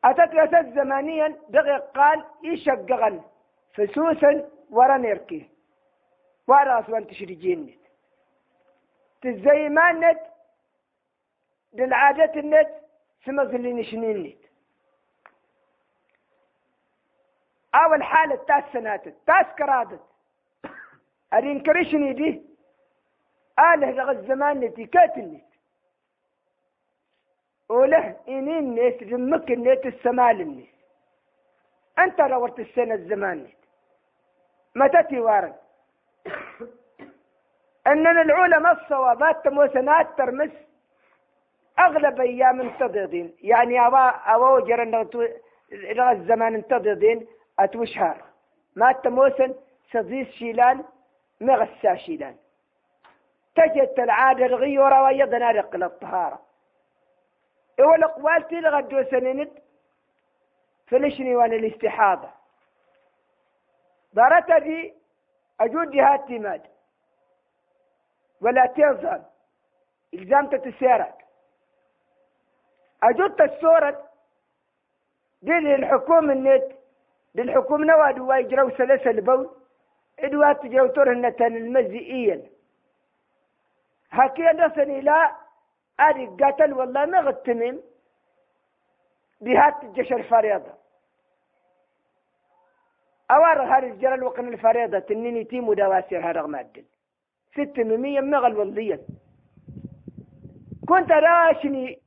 أتت 0.06 0.34
أتت 0.36 0.68
زمانيا 0.76 1.28
دقيق 1.50 1.92
قال 1.92 2.24
يشقغن 2.44 3.22
فسوسا 3.74 4.50
ورا 4.70 4.98
نيركي. 4.98 5.50
ورا 6.49 6.79
أسوان 6.79 7.07
تشريجين 7.07 7.59
نت 7.65 7.79
تزيمان 9.21 9.99
نت 9.99 10.19
للعادة 11.73 12.39
النت؟ 12.39 12.69
سمز 13.25 13.53
اللي 13.53 13.73
نت 13.73 14.38
أول 17.75 18.03
حالة 18.03 18.35
تاس 18.35 18.63
سناتت 18.73 19.15
تاس 19.27 19.45
كرادت. 19.57 20.01
أرين 21.33 21.63
كريشني 21.63 22.13
دي 22.13 22.41
آله 23.59 23.91
لغا 23.91 24.12
الزمان 24.12 24.59
نتي 24.59 24.85
كاتل 24.85 25.41
وله 27.69 28.15
إنين 28.27 28.75
نيت 28.75 29.03
رمك 29.03 29.51
نيت 29.51 29.85
السمال 29.85 30.41
النيت 30.41 30.75
أنت 31.99 32.21
رورت 32.21 32.59
السنة 32.59 32.93
الزمان 32.95 33.38
نيت 33.43 33.57
متى 34.75 35.03
تيوارن 35.03 35.53
أننا 37.89 38.21
العلماء 38.21 38.73
الصوابات 38.73 39.45
تموسنات 39.45 40.17
ترمس 40.17 40.52
أغلب 41.80 42.21
أيام 42.21 42.62
انتظرين 42.62 43.36
يعني 43.41 43.88
أبا 43.88 44.10
أبا 44.25 44.49
وجر 44.49 44.82
إلى 45.71 46.12
الزمان 46.12 46.56
انتظرين 46.56 47.28
أتوشهر 47.60 48.23
ما 48.75 48.91
تموسن 48.91 49.56
صديس 49.93 50.28
شيلان 50.28 50.84
مغسا 51.41 51.96
شيلان. 51.96 52.35
تجد 53.56 54.00
العادة 54.00 54.46
الغيورة 54.46 55.04
ويضنا 55.04 55.52
رقل 55.52 55.83
الطهارة. 55.83 56.40
اول 57.79 58.04
اقوال 58.04 58.48
تلغى 58.48 58.81
دو 58.81 59.04
سنينت. 59.12 59.52
فلشني 60.87 61.35
وأنا 61.35 61.56
الاستحاضة. 61.56 62.29
دارت 64.13 64.52
دي 64.52 64.94
أجود 65.60 65.92
جهات 65.92 66.27
تيماد. 66.27 66.62
ولا 68.42 68.73
الزام 70.13 70.48
تتسيرك 70.48 71.15
اجود 73.04 73.42
الصورة 73.42 74.10
دي 75.42 75.52
للحكومة 75.52 76.33
النت. 76.33 76.71
للحكومة 77.35 77.85
نواد 77.85 78.19
ويجروا 78.19 78.77
سلسل 78.77 79.21
بول. 79.21 79.50
إدوات 80.19 80.62
تجروا 80.63 81.04
النتن 81.04 81.56
المزئيا 81.58 82.50
هكي 84.12 84.42
نصني 84.42 85.02
لا 85.02 85.35
أدي 86.00 86.25
قتل 86.25 86.73
والله 86.73 87.06
ما 87.06 87.19
غتمم. 87.19 87.79
بهات 89.42 89.83
الجيش 89.83 90.13
الفريضة. 90.13 90.73
أوار 93.31 93.62
هذا 93.62 93.87
الجرى 93.87 94.21
وقن 94.21 94.48
الفريضة 94.48 95.00
تنيني 95.00 95.44
تيم 95.44 95.69
ودواسير 95.69 96.29
هذا 96.29 96.42
ست 97.54 97.79
مية 97.79 98.21
مغل 98.21 98.58
والله 98.58 99.00
كنت 100.87 101.12
راشني 101.12 102.02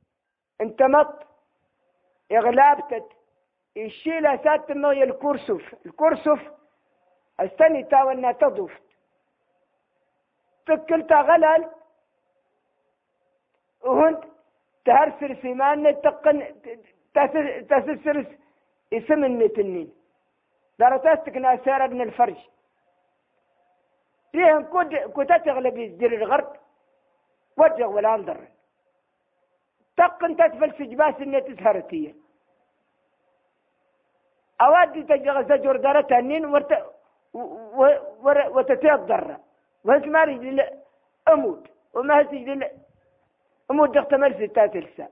انت 0.61 0.81
مط 0.81 1.27
اغلابتت 2.31 3.07
الشيلة 3.77 4.43
سات 4.43 4.71
مغي 4.71 5.03
الكرسف 5.03 5.75
الكرسف 5.85 6.51
استني 7.39 7.83
تاونا 7.83 8.31
تضفت 8.31 8.83
تكلتا 10.65 11.15
غلل 11.15 11.69
وهند 13.81 14.23
تهرسر 14.85 15.35
سيمان 15.41 16.01
تقن 16.01 16.61
تسسرس 17.69 18.27
اسم 18.93 19.23
النتنين 19.23 19.93
درتاستك 20.79 21.37
ناسارة 21.37 21.87
من 21.87 22.01
الفرج. 22.01 22.37
فيهم 24.33 24.63
كنت 25.13 25.33
تغلب 25.45 25.77
يزدر 25.77 26.11
الغرب 26.13 26.53
وجه 27.57 27.87
ولا 27.87 28.15
أنظر. 28.15 28.37
تقن 29.97 30.35
تتفل 30.35 30.71
سجباس 30.77 31.15
اني 31.21 31.41
تسهرتيه 31.41 32.15
أوادي 34.61 35.03
تجغ 35.03 35.41
زجر 35.41 35.75
دارتها 35.77 36.19
النين 36.19 36.45
ورت 36.45 36.71
وتتيض 38.55 38.99
ضرة 39.05 39.39
وهز 39.83 40.03
ما 40.03 40.23
رجل 40.23 40.63
أمود 41.27 41.67
وما 41.93 42.21
هز 42.21 42.27
رجل 42.27 42.69
أمود 43.71 43.91
دخت 43.91 44.13
ملسي 44.13 44.47
تاتلسا 44.47 45.07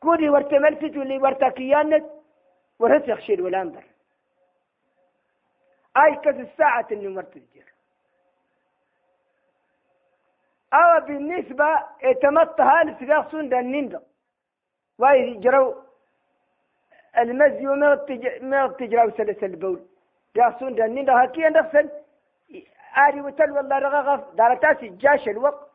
كوري 0.00 0.28
ورت 0.28 0.54
ملسي 0.54 0.98
واللي 0.98 1.18
ورتا 1.18 1.48
كيانت. 1.48 2.04
ورهس 2.78 3.30
ولا 3.30 3.62
أنظر. 3.62 3.84
أي 5.96 6.14
كز 6.16 6.40
الساعة 6.40 6.86
اللي 6.90 7.08
مرت 7.08 7.36
الجر 7.36 7.70
أو 10.72 11.00
بالنسبة 11.06 11.64
اتمطها 12.02 12.84
لسقاق 12.84 13.30
سندا 13.30 13.60
النندق 13.60 14.02
واي 14.98 15.34
جرو 15.34 15.82
المزي 17.18 17.66
وما 17.68 17.94
تجرى 18.78 19.04
وسلس 19.04 19.44
البول. 19.44 19.86
قاصون 20.36 20.74
دا 20.74 20.84
النندق 20.84 21.12
هكي 21.12 21.40
نغسل 21.40 21.90
آري 22.98 23.20
وتل 23.20 23.50
والله 23.50 23.78
رغغف 23.78 24.34
دارتاسي 24.34 24.88
جاش 24.88 25.28
الوقت 25.28 25.70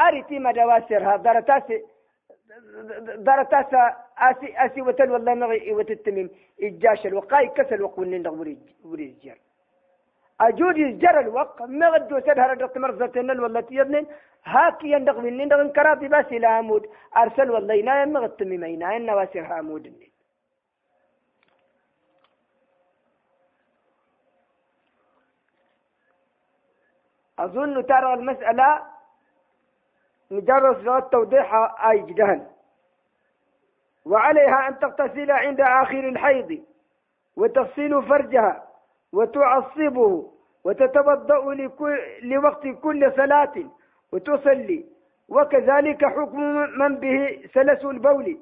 آري 0.00 0.22
تيما 0.22 0.52
دواسرها 0.52 1.16
دارتاسي 1.16 1.82
درتاسا 3.16 3.96
اسي 4.18 4.54
آسي 4.56 4.82
وتل 4.82 5.10
والله 5.10 5.34
نغي 5.34 5.72
وتتمم 5.72 6.30
الجاش 6.62 7.06
الوقاي 7.06 7.48
كسل 7.48 7.82
وقون 7.82 8.26
وريج 8.26 8.58
وريج 8.84 9.18
جر 9.24 9.38
أجود 10.42 10.76
يجر 10.78 11.20
الوق 11.20 11.62
ما 11.62 11.88
غدو 11.88 12.20
سدها 12.20 12.46
ردت 12.46 12.78
مرزتين 12.78 13.40
والله 13.40 13.60
تيرنين 13.60 14.06
هاكي 14.44 14.90
يندق 14.92 15.18
من 15.18 15.36
نندق 15.36 15.58
انكرابي 15.58 16.08
بس 16.08 16.26
إلى 16.26 16.46
عمود. 16.46 16.90
أرسل 17.16 17.50
والله 17.50 17.74
ينايم 17.74 18.12
ما 18.12 18.20
غتمي 18.20 18.56
ما 18.56 18.66
ينايم 18.66 19.06
نواسر 19.06 19.44
عمود. 19.52 19.84
أظن 27.38 27.86
ترى 27.86 28.14
المسألة 28.14 28.82
مجرد 30.30 31.08
توضيحها 31.10 31.90
أي 31.90 31.98
جدهن. 32.02 32.46
وعليها 34.04 34.68
أن 34.68 34.78
تغتسل 34.78 35.30
عند 35.30 35.60
آخر 35.60 36.08
الحيض. 36.08 36.64
وتغسل 37.36 38.02
فرجها. 38.08 38.71
وتعصبه 39.12 40.30
وتتوضأ 40.64 41.54
لوقت 42.22 42.66
كل 42.66 43.12
صلاة 43.16 43.54
وتصلي. 44.12 44.84
وكذلك 45.28 46.04
حكم 46.04 46.40
من 46.78 46.96
به 46.96 47.40
سلس 47.54 47.84
البول 47.84 48.38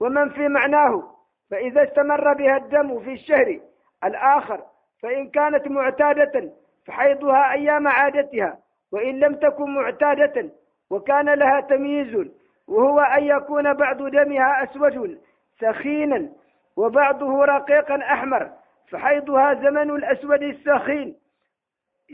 ومن 0.00 0.28
في 0.28 0.48
معناه. 0.48 1.02
فإذا 1.50 1.82
استمر 1.82 2.32
بها 2.32 2.56
الدم 2.56 3.00
في 3.00 3.12
الشهر 3.12 3.60
الآخر 4.04 4.60
فإن 5.02 5.30
كانت 5.30 5.68
معتادة 5.68 6.50
فحيضها 6.86 7.52
أيام 7.52 7.88
عادتها. 7.88 8.58
وإن 8.92 9.20
لم 9.20 9.34
تكن 9.34 9.74
معتادة 9.74 10.50
وكان 10.90 11.28
لها 11.30 11.60
تمييز 11.60 12.28
وهو 12.68 13.00
أن 13.00 13.24
يكون 13.24 13.74
بعض 13.74 14.02
دمها 14.02 14.64
أسود 14.64 15.18
سخينا 15.60 16.28
وبعضه 16.76 17.44
رقيقا 17.44 17.96
أحمر. 17.96 18.50
فحيضها 18.90 19.54
زمن 19.54 19.90
الأسود 19.90 20.42
السخين 20.42 21.16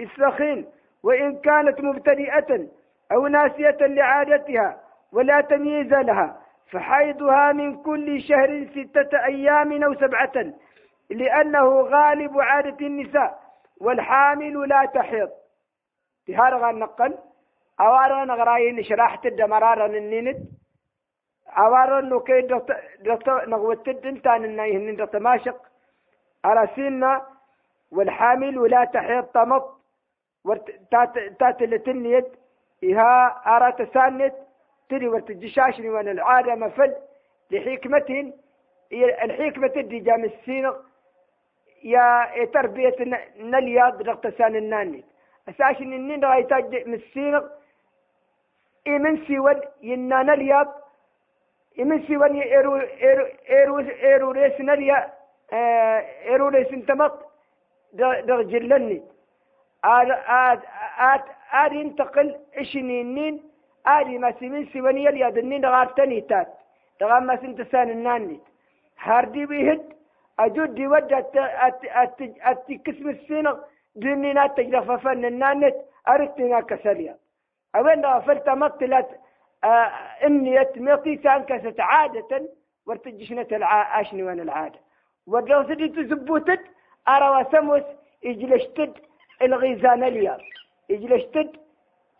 السخين 0.01 0.67
وإن 1.03 1.41
كانت 1.41 1.81
مبتدئة 1.81 2.69
أو 3.13 3.27
ناسية 3.27 3.77
لعادتها 3.81 4.81
ولا 5.13 5.41
تمييز 5.41 5.93
لها 5.93 6.43
فحيضها 6.71 7.53
من 7.53 7.83
كل 7.83 8.23
شهر 8.23 8.67
ستة 8.71 9.25
أيام 9.25 9.83
أو 9.83 9.95
سبعة 9.95 10.33
لأنه 11.11 11.81
غالب 11.81 12.41
عادة 12.41 12.87
النساء 12.87 13.43
والحامل 13.81 14.69
لا 14.69 14.85
تحيض. 14.95 15.31
تهارغ 16.27 16.71
النقل 16.71 17.19
أوارا 17.81 18.25
نغراين 18.25 18.83
شراحة 18.85 19.21
الدمرارة 19.25 19.87
النينت 19.87 20.37
أوارا 21.59 22.01
نو 22.01 22.21
كي 22.21 22.41
دكتور 23.01 23.49
نغوت 23.49 23.89
الدنتان 23.89 24.45
النايهن 24.45 24.97
دكتور 24.97 25.21
ماشق 25.21 25.72
arasina 26.43 27.11
walxamil 27.93 28.59
walaa 28.59 28.87
taxeed 28.87 29.33
tamad 29.33 29.63
wartateletiniyed 30.45 32.27
iha 32.83 33.11
aratasanet 33.55 34.35
tiri 34.89 35.09
wartijishaashni 35.09 35.89
wan 35.91 36.09
alcaada 36.09 36.57
mafal 36.57 36.93
lixikmatin 37.51 38.33
iyo 38.91 39.09
alxikmati 39.25 39.83
dijamisiina 39.83 40.73
ya 41.83 42.05
etarbiyat 42.43 42.99
nalyad 43.55 44.03
raktasaninanit 44.07 45.05
asaashin 45.47 45.93
ininagaita 45.93 46.57
misiina 46.87 47.43
imin 48.85 49.25
siwan 49.27 49.63
yinanalyad 49.81 50.69
imin 51.77 52.07
siwan 52.07 52.37
eruresinalya 54.03 55.11
إيرو 55.53 56.49
ريس 56.49 56.73
انتمط 56.73 57.15
درجلني 58.29 59.03
آد 59.85 60.11
آد 60.27 60.61
آد 60.99 61.23
آد 61.53 61.73
ينتقل 61.73 62.37
إشنينين 62.57 63.43
آد 63.87 64.07
ما 64.07 64.33
سيمن 64.39 64.67
سيوني 64.67 65.09
الياد 65.09 65.39
النين 65.39 65.67
غارتني 65.67 66.21
تات. 66.21 66.49
دغام 67.01 67.27
ما 67.27 67.37
سنتسان 67.37 67.91
الناني 67.91 68.41
هاردي 69.01 69.47
بيهد. 69.47 69.93
أجود 70.39 70.75
دي 70.75 70.87
ود 70.87 71.13
أت 71.13 71.37
أت 71.37 71.85
أت 71.85 72.21
أت 72.41 72.73
كسم 72.73 73.09
السينغ. 73.09 73.59
دنينا 73.97 74.47
تجرف 74.47 74.91
فن 74.91 75.25
النانت 75.25 75.77
أرتنا 76.09 76.61
كسريا 76.61 77.17
أوين 77.77 78.07
غفلت 78.07 78.49
مطلت 78.49 79.09
آه 79.65 79.91
إني 80.25 80.67
مطي 80.77 81.17
كست 81.17 81.81
عادة. 81.81 82.49
ورتجشنة 82.87 83.47
العاشن 83.53 84.23
وان 84.23 84.41
العادة. 84.41 84.81
ودلو 85.27 85.63
سدي 85.69 85.89
تزبوتت 85.89 86.61
أرى 87.09 87.29
وسموس 87.29 87.83
إجلشتد 88.25 88.93
الغيزان 89.43 90.05
الياض. 90.05 90.41
إجلشتد 90.91 91.57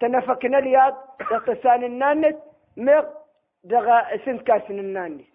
تنفكنا 0.01 0.59
الياض 0.59 0.95
دقسان 1.21 1.85
النانت 1.85 2.39
مغ 2.77 3.05
دغا 3.65 4.17
سنكاسن 4.25 4.79
النانت 4.79 5.27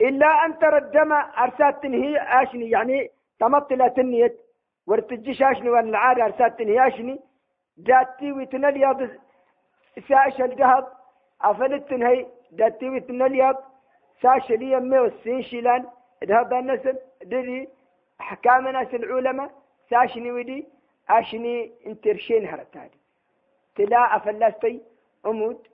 إلا 0.00 0.26
أن 0.44 0.58
ترى 0.58 0.78
الدم 0.78 1.12
أرسات 1.12 1.86
هي 1.86 2.18
آشني 2.42 2.70
يعني 2.70 3.10
تمطلة 3.40 3.94
النيت 3.98 4.40
ورتجيش 4.86 5.42
آشني 5.42 5.70
وان 5.70 5.88
العادة 5.88 6.24
أرسات 6.24 6.60
هي 6.60 6.86
آشني. 6.88 7.20
داتي 7.76 8.32
ويتنليض 8.32 9.10
ساش 10.08 10.40
الذهب 10.40 10.86
أفلت 11.42 11.88
تنهي 11.90 12.26
داتي 12.52 12.88
ويتنليض 12.88 13.56
ساش 14.22 14.50
لي 14.50 14.76
والسين 14.76 15.42
شيلان 15.42 15.86
ذهب 16.24 16.52
النسل 16.52 16.98
دري 17.22 17.68
أحكام 18.20 18.68
ناس 18.68 18.94
العلماء 18.94 19.50
ساشني 19.90 20.32
ودي 20.32 20.66
أشني 21.10 21.72
انترشين 21.86 22.46
هرتادي. 22.46 22.98
تلا 23.76 24.16
أفلستي 24.16 24.82
أمود 25.26 25.66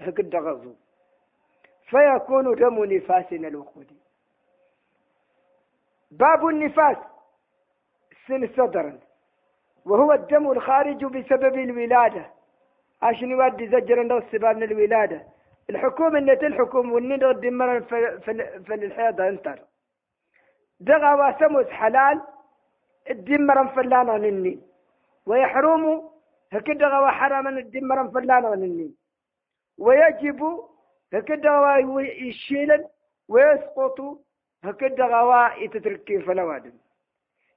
هكذا 0.00 0.38
غضو 0.38 0.74
فيكون 1.90 2.54
دم 2.54 2.84
نفاس 2.84 3.32
الوقود. 3.32 3.90
باب 6.10 6.46
النفاس 6.46 6.96
سن 8.26 8.48
صدرا. 8.56 8.98
وهو 9.84 10.12
الدم 10.12 10.50
الخارج 10.50 11.04
بسبب 11.04 11.54
الولادة. 11.54 12.26
عشان 13.02 13.30
يودي 13.30 13.68
زجر 13.68 14.02
من 14.52 14.62
الولادة. 14.62 15.35
الحكومة 15.70 16.18
اللي 16.18 16.32
الدمر 17.30 17.80
في 18.66 18.74
الحيضة 18.74 19.28
انتر. 19.28 19.58
دغا 20.80 21.14
واسموس 21.14 21.66
حلال 21.66 22.22
الدمر 23.10 23.68
فلانا 23.68 24.12
للني 24.12 24.60
ويحرموا 25.26 26.10
هكذا 26.52 26.98
وحرم 26.98 27.46
الدمر 27.58 28.10
فلانا 28.10 28.54
للني 28.54 28.94
ويجب 29.78 30.40
هكذا 31.12 31.76
يشيلا 31.98 32.88
ويسقط 33.28 34.00
هكذا 34.64 35.04
غواء 35.04 35.64
يتتركي 35.64 36.20
فلوادم 36.20 36.72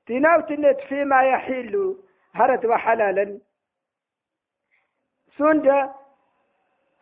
تناوت 0.05 0.51
النت 0.51 0.79
فيما 0.79 1.23
يحل 1.23 1.97
هرت 2.33 2.65
وحلالا. 2.65 3.39
سوندا 5.37 5.93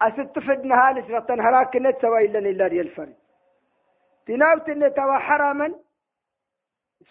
أستفد 0.01 0.65
نهالس 0.65 1.09
رطن 1.09 1.39
هراك 1.39 1.75
النت 1.75 2.01
سواء 2.01 2.25
إلا 2.25 2.39
إلا 2.39 2.67
ديال 2.67 2.85
الفرد. 2.85 3.15
تناوت 4.25 4.69
النت 4.69 4.99
وحراما 4.99 5.75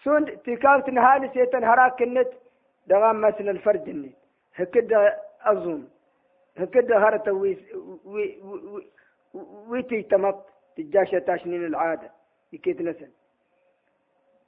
سون 0.03 0.43
تكاوت 0.43 0.89
نهالس 0.89 1.35
يتن 1.35 1.63
هراك 1.63 2.01
النت 2.01 2.29
دغام 2.87 3.21
مثل 3.21 3.49
الفرد 3.49 3.87
النت 3.87 4.15
هكذا 4.55 5.19
أظن. 5.41 5.87
هكذا 6.57 6.97
هرت 6.97 7.27
وي 7.27 7.57
وي 8.05 8.41
وي 8.43 8.87
ويتي 9.67 10.01
تمط. 10.01 10.45
تجاشة 10.77 11.19
تاشنين 11.19 11.65
العادة. 11.65 12.11
يكيد 12.53 12.81
نسل. 12.81 13.11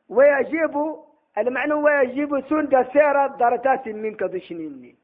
ويجيب 0.10 0.96
المعنى 1.38 1.74
ويجيب 1.74 2.40
سند 2.50 2.88
سيرة 2.94 3.28
درتات 3.28 3.88
منك 3.88 4.24
ضشنيني 4.24 4.96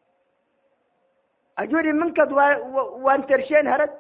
أجوري 1.58 1.92
منك 1.92 2.18
وانترشين 3.06 3.68
هرت 3.68 3.94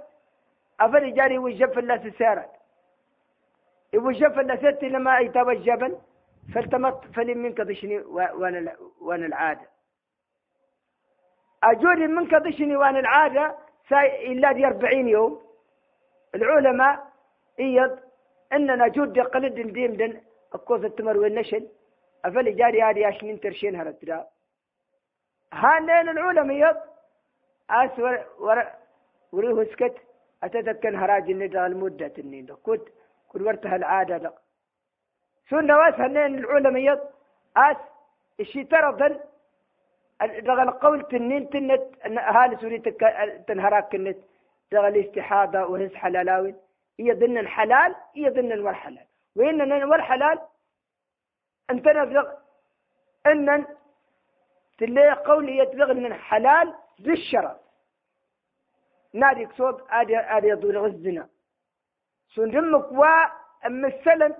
أفل 0.79 1.13
جاري 1.13 1.37
وجب 1.37 1.79
الله 1.79 2.13
سيرة 2.17 2.51
وجب 3.95 4.39
الله 4.39 4.55
ستي 4.55 4.89
لما 4.89 5.19
يتابع 5.19 5.51
الجبل 5.51 5.97
فالتمط 6.55 7.05
فلم 7.15 7.37
منك 7.37 7.61
ضشني 7.61 7.99
وأنا 7.99 8.75
وأنا 9.01 9.25
العادة. 9.25 9.67
أجوري 11.63 12.07
منك 12.07 12.35
ضشني 12.35 12.75
وأنا 12.75 12.99
العادة 12.99 13.55
إلا 14.31 14.51
دي 14.51 14.65
أربعين 14.67 15.07
يوم. 15.07 15.41
العلماء 16.35 17.07
إيض 17.59 17.99
أننا 18.53 18.87
جود 18.87 19.19
قلد 19.19 19.53
ديم 19.71 19.93
دن 19.93 20.21
أكوز 20.53 20.85
التمر 20.85 21.17
والنشل 21.17 21.67
أفلي 22.25 22.51
جاري 22.51 22.83
هذه 22.83 23.07
عشان 23.07 23.39
ترشين 23.39 23.75
هرتدا 23.75 24.27
هانين 25.53 26.09
العلماء 26.09 26.55
إيض 26.67 26.77
أس 27.69 27.99
ور 27.99 28.67
وريه 29.31 29.71
سكت 29.71 29.95
أتذكر 30.43 30.97
هراج 30.97 31.29
الندى 31.31 31.65
المدة 31.65 32.13
النين 32.17 32.45
كنت 32.45 32.87
كنت 33.29 33.41
ورتها 33.41 33.75
العادة 33.75 34.17
دق 34.17 34.35
سنة 35.49 35.77
واس 35.77 35.93
هنين 35.93 36.35
العلماء 36.39 36.81
إيض 36.81 36.99
أس 37.57 37.77
الشي 38.39 38.63
ترى 38.63 39.17
دغل 40.21 40.71
قول 40.71 41.07
تنين 41.07 41.49
تنت 41.49 41.81
هالي 42.17 42.57
سوري 42.57 42.79
تنهراك 43.47 43.95
النت 43.95 44.17
دغل 44.71 44.97
استحاضة 45.05 45.65
وهز 45.65 45.93
حلالاوي. 45.93 46.55
هي 46.99 47.11
ضمن 47.11 47.37
الحلال 47.37 47.95
هي 48.15 48.29
ضمن 48.29 48.51
الحلال 48.51 49.05
وإن 49.35 49.83
والحلال 49.83 50.39
أنت 51.69 51.87
نبغ 51.87 52.31
أن 53.25 53.65
تلي 54.77 55.11
قولي 55.11 55.57
يتبغ 55.57 55.93
من 55.93 56.13
حلال 56.13 56.73
بالشرع 56.99 57.55
نادي 59.13 59.47
صوت 59.57 59.87
آدي 59.89 60.17
آدي 60.17 60.47
يدور 60.47 60.77
غزنا 60.77 61.29
سندمك 62.35 62.91
و 62.91 63.05
مثلا 63.65 64.35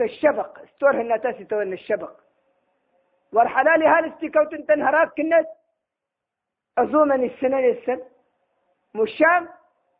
الشبق. 0.00 0.64
ستور 0.64 0.96
هنا 1.00 1.16
تاسي 1.16 1.44
تون 1.44 1.72
الشبق. 1.72 2.20
والحلال 3.32 3.82
هل 3.86 4.12
استيكوت 4.12 4.54
تنهراك 4.54 5.14
كنت. 5.16 5.48
أزومن 6.78 7.24
السنة 7.24 7.60
للسن. 7.60 8.00
مشام 8.94 9.48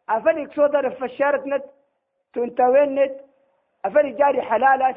أفلك 0.09 0.53
صدر 0.53 0.91
فشارت 0.91 1.47
نت 1.47 1.65
تنتوين 2.33 2.95
نت. 2.95 3.21
أفلك 3.85 4.15
جاري 4.15 4.43
حلالس. 4.43 4.97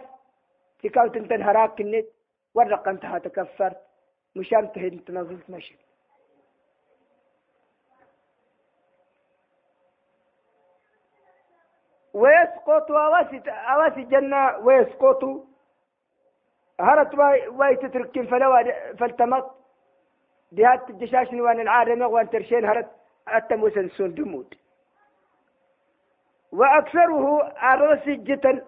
تكاو 0.84 1.07
تنتن 1.07 1.41
هراك 1.41 1.82
النت 1.82 2.07
ورق 2.55 2.88
انتها 2.88 3.19
تكفرت 3.19 3.78
مشام 4.36 4.67
تهد 4.67 5.03
تنظلت 5.05 5.49
مشي 5.49 5.75
ويسقط 12.18 12.91
أواسي 13.72 14.03
جنة 14.03 14.57
ويسقط. 14.57 15.24
هرت 16.80 17.13
واي 17.59 17.76
تترك 17.76 18.22
فلو 18.30 18.51
فالتمط 18.99 19.45
دهات 20.51 20.89
الدشاش 20.89 21.34
وان 21.34 21.59
العالم 21.59 22.01
وان 22.01 22.30
ترشين 22.30 22.65
هرت 22.65 22.89
التموسن 23.36 23.80
السون 23.80 24.13
دمود. 24.13 24.55
وأكثره 26.51 27.47
الرسي 27.74 28.15
جتا 28.15 28.61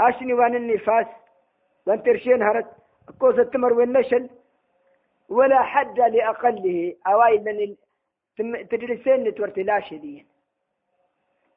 أشني 0.00 0.34
وان 0.34 0.54
النفاس. 0.54 1.06
وان 1.86 2.02
ترشين 2.02 2.42
هرت 2.42 2.66
كوز 3.20 3.38
التمر 3.38 3.72
والنشل. 3.72 4.28
ولا 5.28 5.62
حد 5.62 6.00
لأقله. 6.00 6.96
أوائل 7.06 7.76
من 8.38 8.68
تدرسين 8.68 9.24
نتورتي 9.24 9.62
لا 9.62 9.80
شديد. 9.80 10.26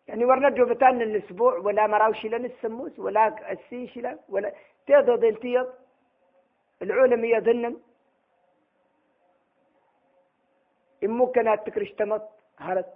يعني 0.07 0.25
ورنا 0.25 0.49
جوفتان 0.49 1.01
الأسبوع 1.01 1.57
ولا 1.57 1.87
مراوشي 1.87 2.29
لن 2.29 2.45
السموس 2.45 2.99
ولا 2.99 3.51
السيش 3.51 3.97
لا 3.97 4.19
ولا 4.29 4.53
تيضو 4.87 5.15
دلتيض 5.15 5.73
العلم 6.81 7.25
يظنن. 7.25 7.81
ممكن 11.03 11.57
تكرش 11.65 11.91
تمط 11.91 12.29
هرت. 12.57 12.93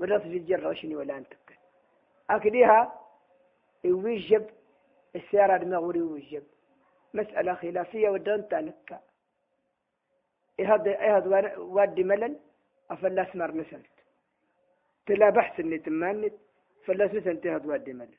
ولا 0.00 0.18
تجي 0.18 0.74
شنو 0.74 0.98
ولا 0.98 1.18
أنت 1.18 1.32
أكديها 2.30 3.00
يوجب 3.84 4.46
السيارة 5.16 5.56
المغوري 5.56 5.98
يوجب. 5.98 6.42
مسألة 7.14 7.54
خلافية 7.54 8.08
ودون 8.10 8.48
تانكا 8.48 9.00
إيه 10.58 10.76
هذا 11.16 11.56
وادي 11.58 12.04
ملل 12.04 12.36
أفلا 12.90 13.22
أسمر 13.22 13.52
تلا 15.06 15.30
بحث 15.30 15.60
اللي 15.60 15.78
تمانت 15.78 16.34
فلا 16.86 17.08
سنت 17.08 17.46
هذا 17.46 17.66
وادي 17.66 17.92
ملل 17.92 18.18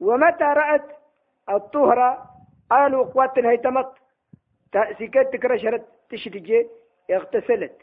ومتى 0.00 0.44
رأت 0.44 0.96
الطهرة 1.50 2.30
قالوا 2.70 3.04
قوات 3.04 3.38
هيتمط 3.38 3.98
سكت 4.74 5.28
تكرشرت 5.32 5.84
تشتجي 6.10 6.68
اغتسلت. 7.10 7.76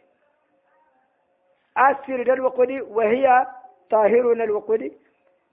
أسفر 1.78 2.34
الوقودي 2.34 2.82
وهي 2.82 3.48
طاهرون 3.90 4.42
الوقودي. 4.42 4.98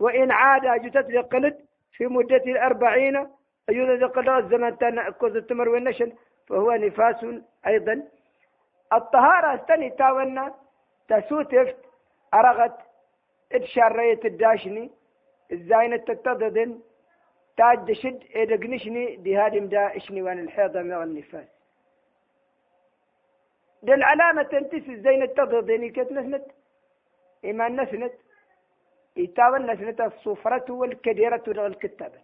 وإن 0.00 0.30
عاد 0.30 0.82
جتت 0.82 1.10
لقلد 1.10 1.56
في 1.92 2.06
مدة 2.06 2.36
الأربعين 2.36 3.28
أيضا 3.68 4.06
قضاء 4.06 4.38
الزمن 4.38 4.76
كوز 5.10 5.36
التمر 5.36 5.68
والنشن 5.68 6.12
فهو 6.48 6.72
نفاس 6.72 7.26
أيضا. 7.66 8.02
الطهارة 8.92 9.54
استني 9.54 9.90
تاونا 9.90 10.54
تسوتفت 11.08 11.76
أرغت 12.38 12.76
إدشارية 13.52 14.20
الداشني 14.24 14.90
الزاينة 15.52 15.96
تتضدن 15.96 16.80
تاج 17.56 17.92
شد 17.92 18.20
إدقنشني 18.34 19.16
دي 19.16 19.36
هادم 19.36 19.66
دا 19.68 19.96
إشني 19.96 20.22
وان 20.22 20.38
الحيضة 20.38 20.82
مع 20.82 21.02
النفاس. 21.02 21.48
دي 23.82 23.94
العلامة 23.94 24.42
تنتس 24.42 24.88
الزينة 24.88 25.26
تضدني 25.26 25.88
كت 25.90 26.12
نسنت؟ 26.12 26.44
إيمان 27.44 27.80
نسنت؟ 27.80 28.12
إتاوان 29.18 29.62
نسنت؟ 29.70 30.00
الصفرة 30.00 30.72
والكديرة 30.72 31.42
والكتابة 31.62 32.20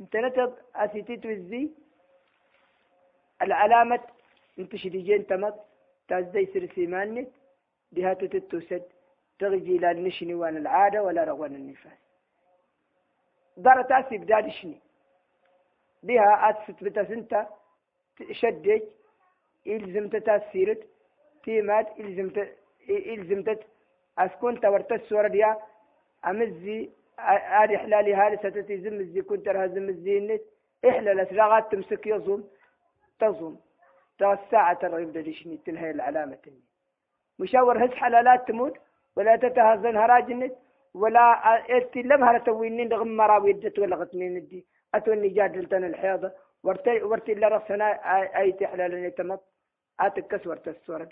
أنت 0.00 0.16
نتض 0.16 0.54
أسيتيت 0.76 1.26
وزي 1.26 1.68
العلامة 3.42 4.00
انت 4.58 4.76
شديجين 4.76 5.26
تمت 5.26 5.54
تازدي 6.08 6.46
سرسيمانت 6.46 7.28
دي 7.94 8.14
تتوسد 8.14 8.82
تغجي 9.38 9.78
لا 9.78 9.92
نشني 9.92 10.34
وان 10.34 10.56
العادة 10.56 11.02
ولا 11.02 11.24
رغوان 11.24 11.54
النفاس. 11.54 11.98
دار 13.56 13.82
تاسي 13.82 14.18
بداد 14.18 14.48
شني. 14.48 14.78
بها 16.02 16.50
أتست 16.50 16.84
بتسنتا 16.84 17.40
شدج 18.40 18.82
إلزمت 19.66 20.16
تاسيرت 20.16 20.82
تيمات 21.44 21.88
إلزمت 22.00 22.36
إلزمت 22.88 23.60
أسكن 24.18 24.60
تورت 24.60 24.92
السورة 24.92 25.28
ديا 25.28 25.58
أمزي 26.26 26.90
هذه 27.58 27.76
حلالي 27.76 28.14
هذه 28.14 28.36
ستتي 28.36 28.78
زمزي 28.78 29.22
كنت 29.22 29.48
رها 29.48 29.66
زمزي 29.66 30.18
النت 30.18 30.42
إحلال 30.88 31.20
أسلاغات 31.20 31.72
تمسك 31.72 32.06
يظن 32.06 32.44
تظن 33.20 33.56
تا 34.18 34.32
الساعة 34.32 34.74
ترى 34.74 35.02
يبدأ 35.02 35.20
ديشني 35.20 35.56
تلهي 35.66 35.90
العلامة 35.90 36.38
مشاور 37.38 37.84
هز 37.84 37.90
حلالات 37.90 38.48
تموت 38.48 38.76
ولا 39.16 39.36
تتهزن 39.36 39.96
هراج 39.96 40.30
النت 40.30 40.54
ولا 40.94 41.20
إرتي 41.76 42.02
لم 42.02 42.24
هرت 42.24 42.48
وينين 42.48 42.88
دغم 42.88 43.16
مرا 43.16 43.38
ويدت 43.38 43.78
ولا 43.78 43.96
غتنين 43.96 44.46
دي 44.46 44.66
أتوني 44.94 45.28
جادلتن 45.28 45.84
الحيضة 45.84 46.32
ورتي 46.62 47.02
ورتي 47.02 47.32
إلا 47.32 47.48
رسنا 47.48 47.86
اي 48.38 48.52
تحلال 48.52 49.14
تمط 49.14 49.42
أتكس 50.00 50.46
ورت 50.46 50.68
السورة 50.68 51.08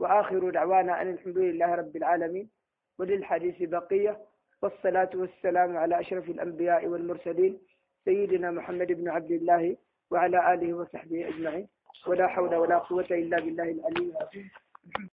وآخر 0.00 0.50
دعوانا 0.50 1.02
أن 1.02 1.10
الحمد 1.10 1.38
لله 1.38 1.74
رب 1.74 1.96
العالمين 1.96 2.50
وللحديث 2.98 3.62
بقية. 3.62 4.18
والصلاة 4.62 5.10
والسلام 5.14 5.76
على 5.76 6.00
أشرف 6.00 6.28
الأنبياء 6.30 6.86
والمرسلين 6.86 7.58
سيدنا 8.04 8.50
محمد 8.50 8.86
بن 8.92 9.08
عبد 9.08 9.30
الله 9.30 9.76
وعلى 10.10 10.54
آله 10.54 10.74
وصحبه 10.74 11.28
أجمعين. 11.28 11.68
ولا 12.06 12.26
حول 12.26 12.54
ولا 12.54 12.78
قوة 12.78 13.06
إلا 13.10 13.40
بالله 13.40 13.62
العلي 13.70 14.12
العظيم. 14.12 14.50